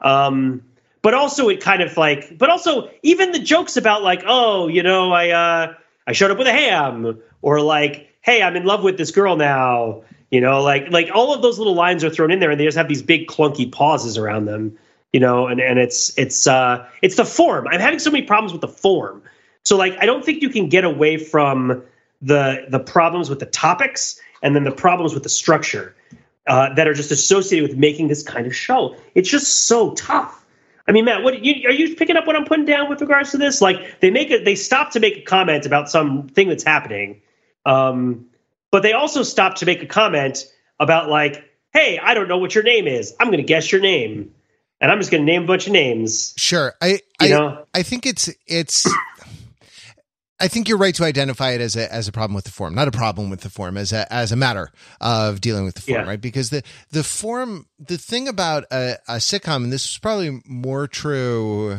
[0.00, 0.62] Um,
[1.02, 4.82] but also it kind of like, but also even the jokes about like, oh, you
[4.82, 5.74] know, I uh,
[6.06, 9.36] I showed up with a ham, or like, hey, I'm in love with this girl
[9.36, 10.02] now.
[10.30, 12.64] You know, like like all of those little lines are thrown in there, and they
[12.64, 14.78] just have these big clunky pauses around them
[15.12, 17.68] you know, and, and it's it's uh it's the form.
[17.68, 19.22] I'm having so many problems with the form.
[19.62, 21.82] So like I don't think you can get away from
[22.20, 25.94] the the problems with the topics and then the problems with the structure.
[26.46, 28.96] uh, that are just associated with making this kind of show.
[29.14, 30.44] It's just so tough.
[30.88, 33.30] I mean, Matt, what you, are you picking up what I'm putting down with regards
[33.30, 33.60] to this?
[33.60, 37.20] Like they make it, they stop to make a comment about something that's happening,
[37.64, 38.26] um,
[38.72, 42.54] but they also stop to make a comment about like, hey, I don't know what
[42.54, 43.14] your name is.
[43.20, 44.34] I'm going to guess your name,
[44.82, 46.34] and I'm just going to name a bunch of names.
[46.36, 47.64] Sure, I I, know?
[47.72, 48.92] I think it's it's.
[50.40, 52.74] I think you're right to identify it as a as a problem with the form,
[52.74, 54.70] not a problem with the form, as a as a matter
[55.00, 56.06] of dealing with the form, yeah.
[56.06, 56.20] right?
[56.20, 60.88] Because the the form, the thing about a, a sitcom, and this is probably more
[60.88, 61.78] true.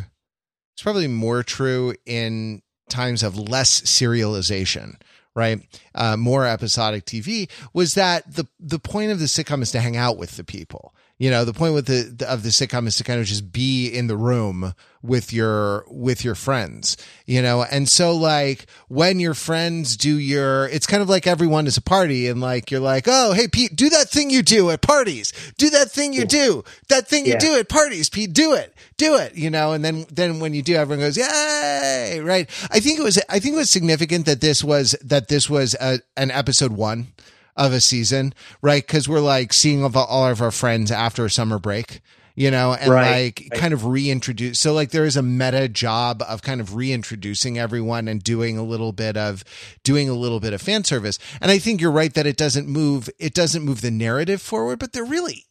[0.73, 4.95] It's probably more true in times of less serialization,
[5.35, 5.59] right?
[5.93, 9.97] Uh, more episodic TV was that the the point of the sitcom is to hang
[9.97, 10.95] out with the people.
[11.23, 13.87] You know, the point with the, of the sitcom is to kind of just be
[13.87, 17.63] in the room with your with your friends you know?
[17.63, 21.81] And so like when your friends do your it's kind of like everyone is a
[21.81, 25.31] party and like you're like oh hey pete do that thing you do at parties.
[25.57, 26.63] Do that thing you do.
[26.89, 28.33] That thing you do at parties pete.
[28.33, 28.73] Do it.
[28.97, 29.35] Do it.
[29.35, 29.73] You know?
[29.73, 32.19] And then then when you do everyone goes yay!
[32.21, 32.49] Right?
[32.71, 35.75] I think it was i think it was significant that this was that this was
[35.79, 37.07] a, an episode one
[37.55, 41.59] of a season right because we're like seeing all, of our friends after a summer
[41.59, 42.01] break
[42.35, 43.39] you know, and right.
[43.39, 44.59] like kind of reintroduce.
[44.59, 48.63] So like there is a meta job of kind of reintroducing everyone and doing a
[48.63, 49.43] little bit of
[49.83, 51.19] doing a little bit of fan service.
[51.41, 54.79] And I think you're right that it doesn't move it doesn't move the narrative forward,
[54.79, 55.45] but there really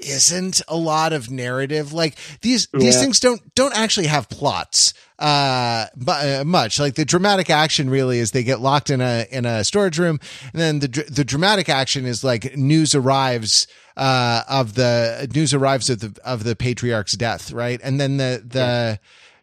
[0.00, 2.80] isn't a lot of narrative like these yeah.
[2.80, 8.18] these things don't don't actually have plots uh, uh much like the dramatic action really
[8.18, 10.18] is they get locked in a in a storage room
[10.52, 15.90] and then the the dramatic action is like news arrives uh, of the news arrives
[15.90, 17.78] of the of the patriarch's death, right?
[17.82, 18.96] And then the the yeah.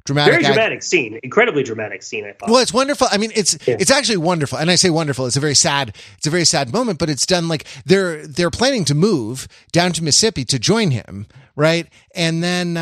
[0.07, 2.25] Dramatic very dramatic act- scene, incredibly dramatic scene.
[2.25, 2.49] I thought.
[2.49, 3.07] Well, it's wonderful.
[3.11, 3.77] I mean, it's yeah.
[3.79, 5.27] it's actually wonderful, and I say wonderful.
[5.27, 8.49] It's a very sad it's a very sad moment, but it's done like they're they're
[8.49, 11.27] planning to move down to Mississippi to join him,
[11.57, 11.87] right?
[12.15, 12.75] And then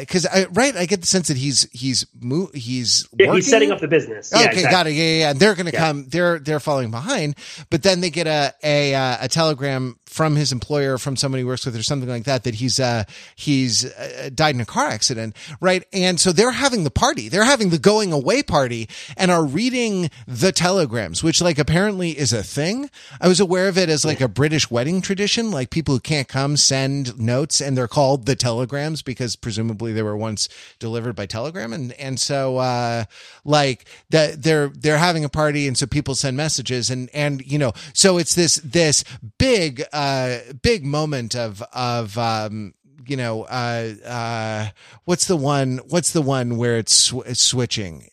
[0.00, 3.48] because uh, I right, I get the sense that he's he's mo- he's yeah, he's
[3.48, 4.30] setting up the business.
[4.32, 4.70] Yeah, okay, exactly.
[4.70, 4.92] got it.
[4.92, 5.32] Yeah, yeah, yeah.
[5.32, 5.78] They're going to yeah.
[5.80, 6.04] come.
[6.08, 7.34] They're they're falling behind,
[7.70, 11.44] but then they get a a uh, a telegram from his employer, from somebody he
[11.44, 13.04] works with, or something like that, that he's uh
[13.34, 15.84] he's uh, died in a car accident, right?
[15.92, 17.28] And so they're having the party.
[17.28, 22.32] They're having the going away party, and are reading the telegrams, which like apparently is
[22.32, 22.90] a thing.
[23.20, 26.28] I was aware of it as like a British wedding tradition, like people who can't
[26.28, 30.48] come send notes, and they're called called the telegrams because presumably they were once
[30.78, 31.72] delivered by telegram.
[31.72, 33.04] And and so uh
[33.44, 37.58] like that they're they're having a party and so people send messages and and you
[37.58, 39.04] know so it's this this
[39.38, 42.74] big uh big moment of of um
[43.06, 44.68] you know uh uh
[45.04, 48.08] what's the one what's the one where it's, sw- it's switching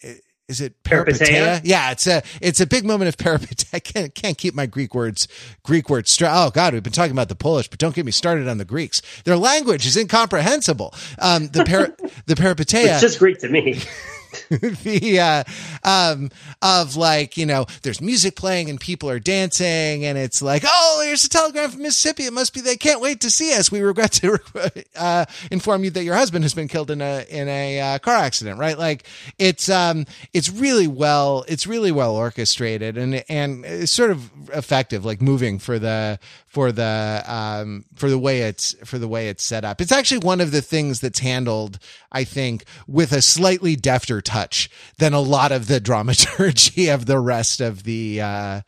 [0.48, 1.62] is it peripeteia?
[1.64, 3.66] Yeah, it's a it's a big moment of peripeteia.
[3.74, 5.28] I can't can't keep my Greek words
[5.64, 6.32] Greek words straight.
[6.32, 8.66] Oh God, we've been talking about the Polish, but don't get me started on the
[8.66, 9.02] Greeks.
[9.24, 10.94] Their language is incomprehensible.
[11.20, 11.96] Um, the per,
[12.28, 12.94] the peripeteia.
[12.94, 13.82] It's just Greek to me.
[14.50, 15.44] the uh,
[15.84, 16.32] um,
[16.62, 21.02] of like you know there's music playing and people are dancing and it's like oh
[21.06, 22.26] here's a telegram from Mississippi.
[22.26, 23.72] It must be they can't wait to see us.
[23.72, 24.40] We regret to
[24.96, 28.16] uh, inform you that your husband has been killed in a in a uh, car
[28.16, 28.78] accident right?
[28.78, 29.06] Like
[29.38, 35.06] it's um it's really well it's really well orchestrated and and it's sort of effective
[35.06, 36.20] like moving for the
[36.56, 39.82] for the um, for the way it's for the way it's set up.
[39.82, 41.80] It's actually one of the things that's handled,
[42.16, 47.20] I think, with a slightly defter touch than a lot of the dramaturgy of the
[47.20, 48.62] rest of the uh,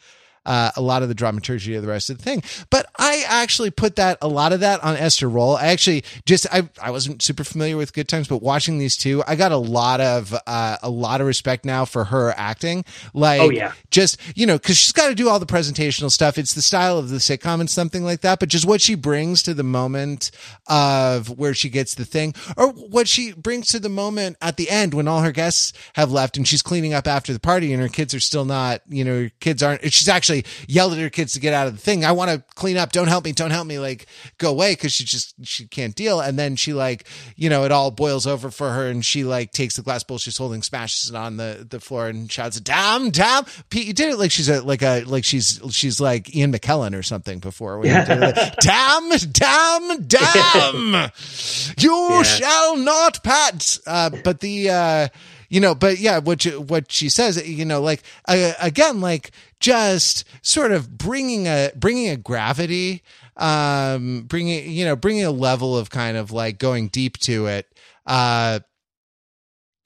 [0.47, 2.41] uh, a lot of the dramaturgy of the rest of the thing.
[2.69, 5.57] But I actually put that a lot of that on Esther Rolle.
[5.57, 9.23] I actually just I I wasn't super familiar with Good Times, but watching these two,
[9.27, 12.85] I got a lot of uh, a lot of respect now for her acting.
[13.13, 16.37] Like, oh yeah, just you know, because she's got to do all the presentational stuff.
[16.37, 18.39] It's the style of the sitcom and something like that.
[18.39, 20.31] But just what she brings to the moment
[20.67, 24.69] of where she gets the thing, or what she brings to the moment at the
[24.69, 27.81] end when all her guests have left and she's cleaning up after the party and
[27.81, 29.83] her kids are still not, you know, her kids aren't.
[29.91, 32.05] She's actually actually yelled at her kids to get out of the thing.
[32.05, 32.91] I want to clean up.
[32.91, 33.31] Don't help me.
[33.31, 33.79] Don't help me.
[33.79, 34.07] Like
[34.37, 36.19] go away because she just she can't deal.
[36.19, 39.51] And then she like you know it all boils over for her, and she like
[39.51, 43.09] takes the glass bowl she's holding, smashes it on the the floor, and shouts, "Damn,
[43.09, 46.51] damn, Pete, you did it!" Like she's a like a like she's she's like Ian
[46.51, 47.79] McKellen or something before.
[47.79, 48.55] When yeah.
[48.61, 51.11] damn, damn, damn,
[51.77, 52.23] you yeah.
[52.23, 53.79] shall not pat.
[53.85, 54.69] Uh, but the.
[54.69, 55.07] uh
[55.49, 59.31] you know, but yeah, what you, what she says, you know, like uh, again, like
[59.59, 63.03] just sort of bringing a bringing a gravity,
[63.37, 67.67] um, bringing you know, bringing a level of kind of like going deep to it,
[68.05, 68.59] uh,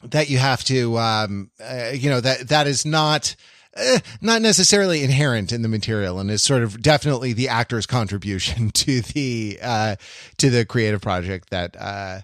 [0.03, 3.35] that you have to, um, uh, you know, that that is not
[3.75, 8.69] eh, not necessarily inherent in the material and is sort of definitely the actor's contribution
[8.73, 9.95] to the uh,
[10.37, 12.21] to the creative project that uh,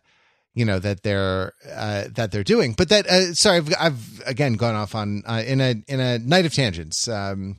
[0.58, 2.74] you know that they're uh, that they're doing.
[2.74, 6.18] But that uh, sorry, I've, I've again gone off on uh, in a in a
[6.18, 7.08] night of tangents.
[7.08, 7.58] Um,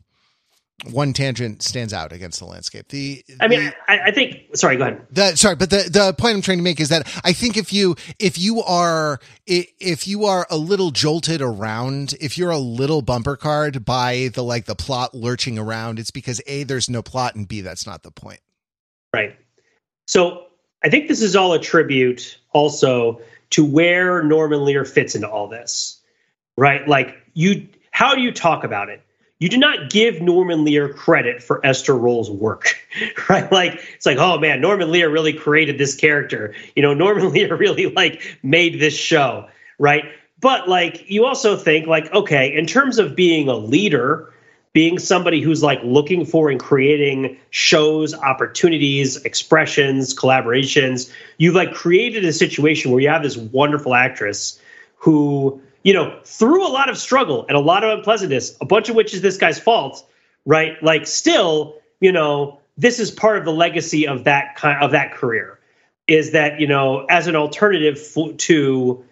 [0.90, 2.88] one tangent stands out against the landscape.
[2.88, 4.54] The, I mean, I, I, think.
[4.54, 5.06] Sorry, go ahead.
[5.10, 7.72] The, sorry, but the the point I'm trying to make is that I think if
[7.72, 13.02] you if you are if you are a little jolted around, if you're a little
[13.02, 17.36] bumper card by the like the plot lurching around, it's because a there's no plot
[17.36, 18.40] and b that's not the point.
[19.14, 19.36] Right.
[20.06, 20.46] So
[20.82, 25.48] I think this is all a tribute also to where Norman Lear fits into all
[25.48, 26.00] this.
[26.56, 26.86] Right.
[26.86, 29.02] Like you, how do you talk about it?
[29.38, 32.74] you do not give Norman Lear credit for Esther Rolle's work,
[33.28, 33.50] right?
[33.50, 36.54] Like it's like, oh man, Norman Lear really created this character.
[36.74, 39.48] You know, Norman Lear really like made this show,
[39.78, 40.04] right?
[40.40, 44.32] But like you also think like, okay, in terms of being a leader,
[44.78, 52.24] being somebody who's like looking for and creating shows, opportunities, expressions, collaborations, you've like created
[52.24, 54.60] a situation where you have this wonderful actress
[54.98, 58.88] who you know, through a lot of struggle and a lot of unpleasantness, a bunch
[58.88, 60.08] of which is this guy's fault,
[60.46, 60.80] right?
[60.80, 65.12] Like, still, you know, this is part of the legacy of that kind of that
[65.12, 65.58] career,
[66.06, 67.98] is that you know, as an alternative
[68.36, 69.04] to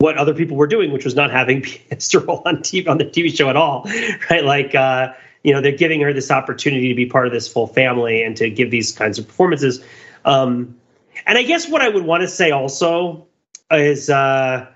[0.00, 3.34] what other people were doing, which was not having Esther on TV on the TV
[3.36, 3.84] show at all,
[4.30, 4.44] right?
[4.44, 5.12] Like, uh,
[5.44, 8.36] you know, they're giving her this opportunity to be part of this full family and
[8.38, 9.84] to give these kinds of performances.
[10.24, 10.78] Um,
[11.26, 13.26] and I guess what I would want to say also
[13.70, 14.10] is.
[14.10, 14.66] Uh,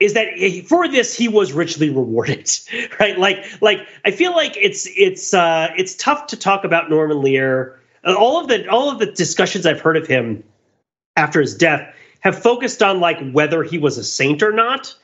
[0.00, 0.26] is that
[0.68, 2.50] for this he was richly rewarded
[3.00, 7.22] right like like i feel like it's it's uh it's tough to talk about norman
[7.22, 10.42] lear all of the all of the discussions i've heard of him
[11.16, 11.94] after his death
[12.24, 14.94] have focused on like whether he was a saint or not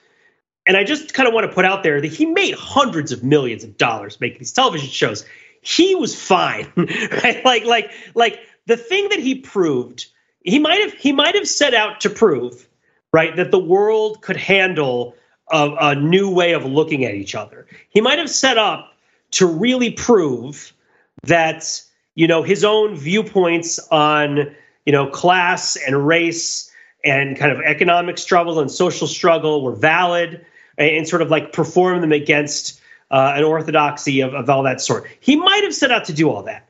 [0.66, 3.23] and i just kind of want to put out there that he made hundreds of
[3.23, 5.25] millions of dollars making these television shows
[5.62, 10.07] he was fine right like like like the thing that he proved
[10.43, 12.66] he might have he might have set out to prove
[13.12, 13.35] right?
[13.37, 15.14] That the world could handle
[15.51, 17.66] a, a new way of looking at each other.
[17.89, 18.93] He might have set up
[19.33, 20.73] to really prove
[21.25, 21.83] that
[22.14, 24.55] you know his own viewpoints on
[24.87, 26.70] you know class and race
[27.05, 30.44] and kind of economic struggle and social struggle were valid
[30.78, 32.80] and sort of like perform them against
[33.11, 35.07] uh, an orthodoxy of, of all that sort.
[35.20, 36.68] He might have set out to do all that.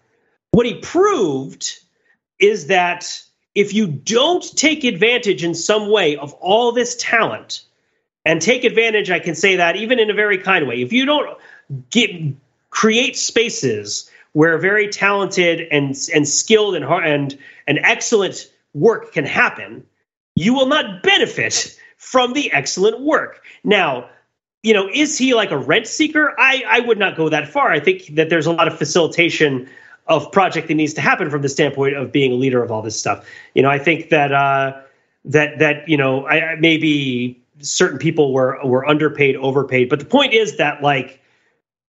[0.52, 1.78] What he proved
[2.38, 3.22] is that
[3.54, 7.62] if you don't take advantage in some way of all this talent,
[8.24, 11.06] and take advantage, I can say that even in a very kind way, if you
[11.06, 11.38] don't
[11.90, 12.10] get,
[12.70, 19.84] create spaces where very talented and, and skilled and, and, and excellent work can happen,
[20.36, 23.42] you will not benefit from the excellent work.
[23.62, 24.08] Now,
[24.62, 26.34] you know, is he like a rent seeker?
[26.38, 27.70] I, I would not go that far.
[27.70, 29.68] I think that there's a lot of facilitation
[30.06, 32.82] of project that needs to happen from the standpoint of being a leader of all
[32.82, 33.26] this stuff.
[33.54, 34.80] You know, I think that uh,
[35.26, 40.34] that that you know, I, maybe certain people were were underpaid, overpaid, but the point
[40.34, 41.20] is that like,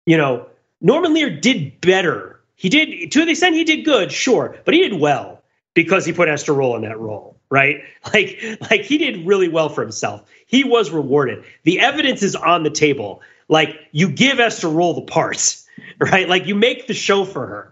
[0.05, 0.47] you know,
[0.81, 2.39] Norman Lear did better.
[2.55, 5.41] He did to the extent he did good, sure, but he did well
[5.73, 7.83] because he put Esther Rolle in that role, right?
[8.11, 8.41] Like,
[8.71, 10.27] like he did really well for himself.
[10.47, 11.43] He was rewarded.
[11.65, 13.21] The evidence is on the table.
[13.47, 15.67] Like, you give Esther Rolle the parts,
[15.99, 16.27] right?
[16.27, 17.71] Like, you make the show for her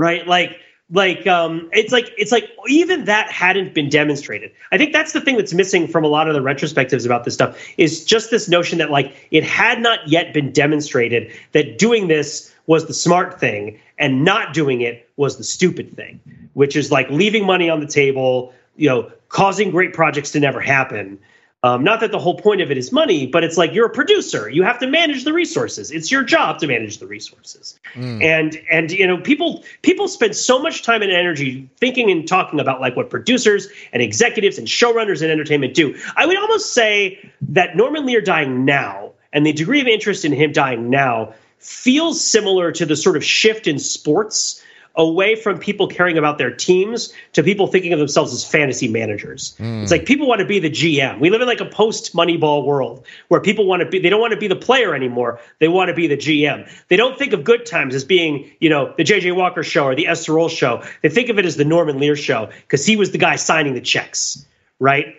[0.00, 0.26] right?
[0.26, 0.58] Like
[0.92, 5.20] like um it's like it's like even that hadn't been demonstrated i think that's the
[5.20, 8.48] thing that's missing from a lot of the retrospectives about this stuff is just this
[8.48, 13.38] notion that like it had not yet been demonstrated that doing this was the smart
[13.38, 16.18] thing and not doing it was the stupid thing
[16.54, 20.60] which is like leaving money on the table you know causing great projects to never
[20.60, 21.18] happen
[21.62, 23.90] um, not that the whole point of it is money, but it's like you're a
[23.90, 24.48] producer.
[24.48, 25.90] You have to manage the resources.
[25.90, 27.78] It's your job to manage the resources.
[27.94, 28.24] Mm.
[28.24, 32.60] And and you know people people spend so much time and energy thinking and talking
[32.60, 35.94] about like what producers and executives and showrunners in entertainment do.
[36.16, 40.32] I would almost say that Norman Lear dying now and the degree of interest in
[40.32, 44.59] him dying now feels similar to the sort of shift in sports
[44.96, 49.54] away from people caring about their teams to people thinking of themselves as fantasy managers.
[49.58, 49.82] Mm.
[49.82, 51.20] It's like people want to be the GM.
[51.20, 54.20] We live in like a post Moneyball world where people want to be, they don't
[54.20, 55.40] want to be the player anymore.
[55.58, 56.68] They want to be the GM.
[56.88, 59.94] They don't think of good times as being, you know, the JJ Walker show or
[59.94, 60.82] the Esther Rolle show.
[61.02, 63.74] They think of it as the Norman Lear show because he was the guy signing
[63.74, 64.44] the checks,
[64.78, 65.16] right?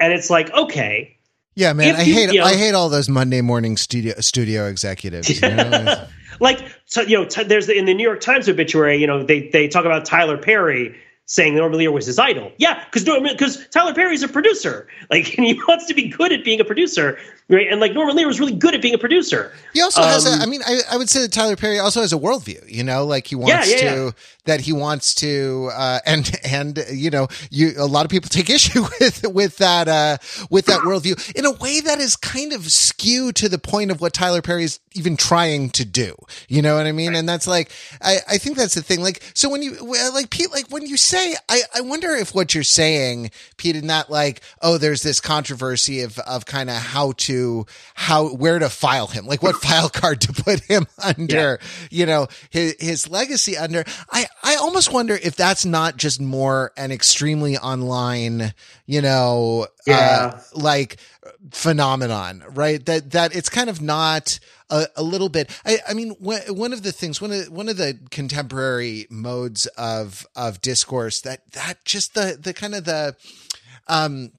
[0.00, 1.16] And it's like, okay.
[1.54, 4.68] Yeah, man, I you, hate you know, I hate all those Monday morning studio studio
[4.68, 5.28] executives.
[5.28, 6.06] You know?
[6.40, 9.22] like so, you know, t- there's the, in the New York Times obituary, you know,
[9.22, 10.94] they they talk about Tyler Perry,
[11.26, 12.52] saying Norman Lear was his idol.
[12.58, 16.44] Yeah, because because Tyler Perry's a producer, like, and he wants to be good at
[16.44, 17.18] being a producer,
[17.48, 17.66] right?
[17.70, 19.52] And like Norman Lear was really good at being a producer.
[19.72, 20.34] He also um, has a.
[20.34, 22.70] Um, I mean, I, I would say that Tyler Perry also has a worldview.
[22.70, 24.10] You know, like he wants yeah, yeah, to yeah.
[24.44, 28.50] That he wants to, uh, and and you know, you a lot of people take
[28.50, 30.18] issue with with that uh,
[30.50, 34.00] with that worldview in a way that is kind of skewed to the point of
[34.00, 36.14] what Tyler Perry is even trying to do.
[36.48, 37.10] You know what I mean?
[37.10, 37.18] Right.
[37.18, 37.70] And that's like,
[38.00, 39.02] I I think that's the thing.
[39.02, 39.74] Like, so when you
[40.12, 43.86] like Pete, like when you say, I I wonder if what you're saying, Pete, in
[43.86, 48.68] that like, oh, there's this controversy of of kind of how to how where to
[48.68, 51.88] file him, like what file card to put him under, yeah.
[51.90, 53.84] you know, his his legacy under.
[54.10, 58.54] I I almost wonder if that's not just more an extremely online,
[58.86, 60.32] you know, uh, yeah.
[60.34, 60.96] uh, like
[61.52, 62.84] phenomenon, right?
[62.84, 65.50] That that it's kind of not a, a little bit.
[65.64, 70.26] I, I mean, one of the things, one of one of the contemporary modes of
[70.34, 73.16] of discourse that that just the the kind of the
[73.86, 74.32] um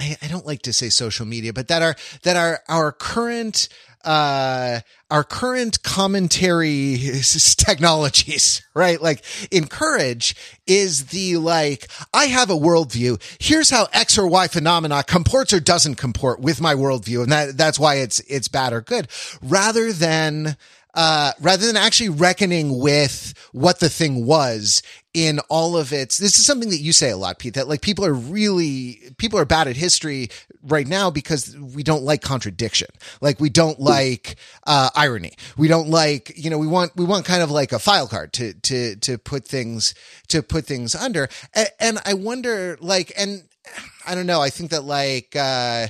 [0.00, 3.68] I, don't like to say social media, but that are that are our current
[4.04, 6.96] uh our current commentary
[7.56, 9.00] technologies, right?
[9.02, 10.36] Like encourage
[10.66, 13.20] is the like, I have a worldview.
[13.40, 17.22] Here's how X or Y phenomena comports or doesn't comport with my worldview.
[17.22, 19.08] And that, that's why it's, it's bad or good
[19.42, 20.56] rather than,
[20.94, 26.38] uh, rather than actually reckoning with what the thing was in all of its this
[26.38, 29.44] is something that you say a lot pete that like people are really people are
[29.44, 30.28] bad at history
[30.62, 32.88] right now because we don't like contradiction.
[33.20, 35.32] Like we don't like uh, irony.
[35.56, 38.32] We don't like you know we want we want kind of like a file card
[38.34, 39.94] to to to put things
[40.28, 41.28] to put things under.
[41.54, 43.42] And, and i wonder like and
[44.06, 45.88] i don't know i think that like uh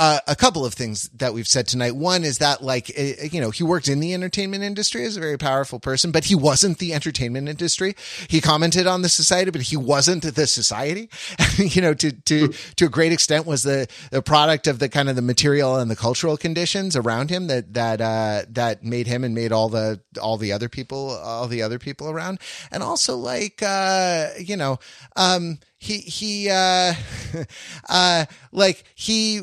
[0.00, 1.94] uh, a couple of things that we've said tonight.
[1.94, 5.20] One is that, like, uh, you know, he worked in the entertainment industry as a
[5.20, 7.94] very powerful person, but he wasn't the entertainment industry.
[8.26, 11.10] He commented on the society, but he wasn't the society.
[11.58, 15.10] you know, to to to a great extent, was the the product of the kind
[15.10, 19.22] of the material and the cultural conditions around him that that uh, that made him
[19.22, 22.40] and made all the all the other people all the other people around,
[22.72, 24.78] and also like uh, you know.
[25.14, 26.92] Um, he he uh
[27.88, 29.40] uh like he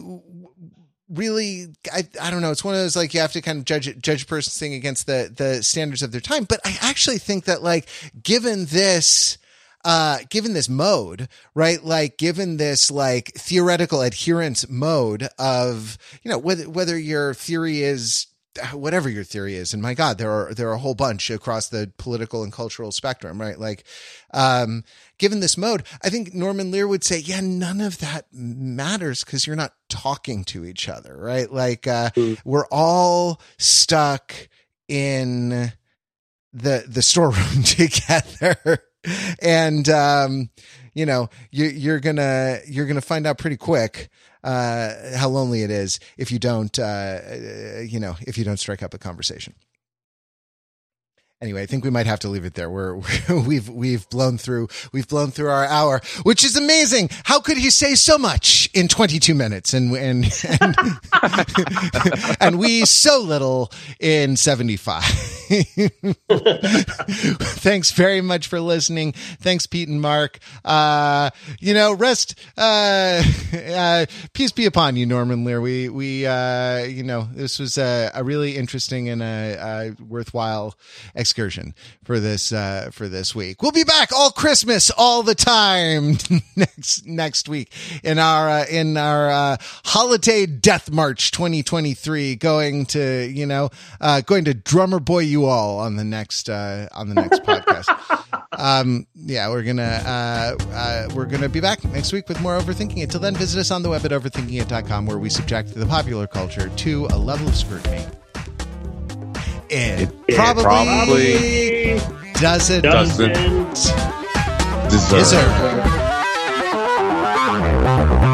[1.10, 2.52] really I, I don't know.
[2.52, 4.74] It's one of those like you have to kind of judge judge a person's thing
[4.74, 6.46] against the the standards of their time.
[6.46, 7.90] But i actually think that like
[8.22, 9.38] given this
[9.84, 16.38] uh given this mode right like given this like theoretical adherence mode of you know
[16.38, 18.28] whether whether your theory is
[18.74, 21.70] whatever your theory is and my god there are there are a whole bunch across
[21.70, 23.60] the political and cultural spectrum right?
[23.60, 23.84] Like
[24.34, 24.84] um
[25.18, 29.48] given this mode i think norman lear would say yeah none of that matters because
[29.48, 31.52] you're not talking to each other right?
[31.52, 32.40] Like uh mm.
[32.44, 34.34] we're all stuck
[34.88, 35.72] in
[36.54, 38.84] the the storeroom together.
[39.42, 40.50] And um
[40.94, 44.10] you know you, you're gonna you're gonna find out pretty quick
[44.48, 47.19] uh, how lonely it is if you don't, uh,
[47.82, 49.53] you know, if you don't strike up a conversation
[51.42, 52.70] anyway, I think we might have to leave it there.
[52.78, 52.96] We're,
[53.30, 57.10] we've we've blown through we've blown through our hour, which is amazing.
[57.24, 60.26] How could he say so much in 22 minutes and and
[60.62, 60.76] and,
[62.40, 65.04] and we so little in 75?
[67.58, 69.14] Thanks very much for listening.
[69.14, 70.40] Thanks, Pete and Mark.
[70.66, 72.38] Uh, you know, rest.
[72.58, 73.24] Uh,
[73.54, 75.62] uh, peace be upon you, Norman Lear.
[75.62, 80.76] We we uh, you know, this was a, a really interesting and a, a worthwhile
[81.28, 81.76] excursion
[82.06, 83.62] for this uh, for this week.
[83.62, 86.18] We'll be back all Christmas all the time
[86.56, 93.30] next next week in our uh, in our uh, holiday death march 2023 going to
[93.30, 97.16] you know uh, going to drummer boy you all on the next uh, on the
[97.16, 97.94] next podcast.
[98.60, 103.04] Um, yeah, we're gonna uh, uh, we're gonna be back next week with more overthinking.
[103.04, 106.68] Until then, visit us on the web at overthinkingit.com where we subject the popular culture
[106.68, 108.04] to a level of scrutiny
[109.69, 111.99] it, it probably, probably,
[112.39, 113.34] doesn't, doesn't
[114.89, 115.19] deserve.
[115.19, 115.84] deserve.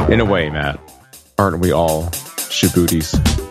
[0.09, 0.79] In a way, Matt,
[1.37, 2.03] aren't we all
[2.49, 3.42] shabooties?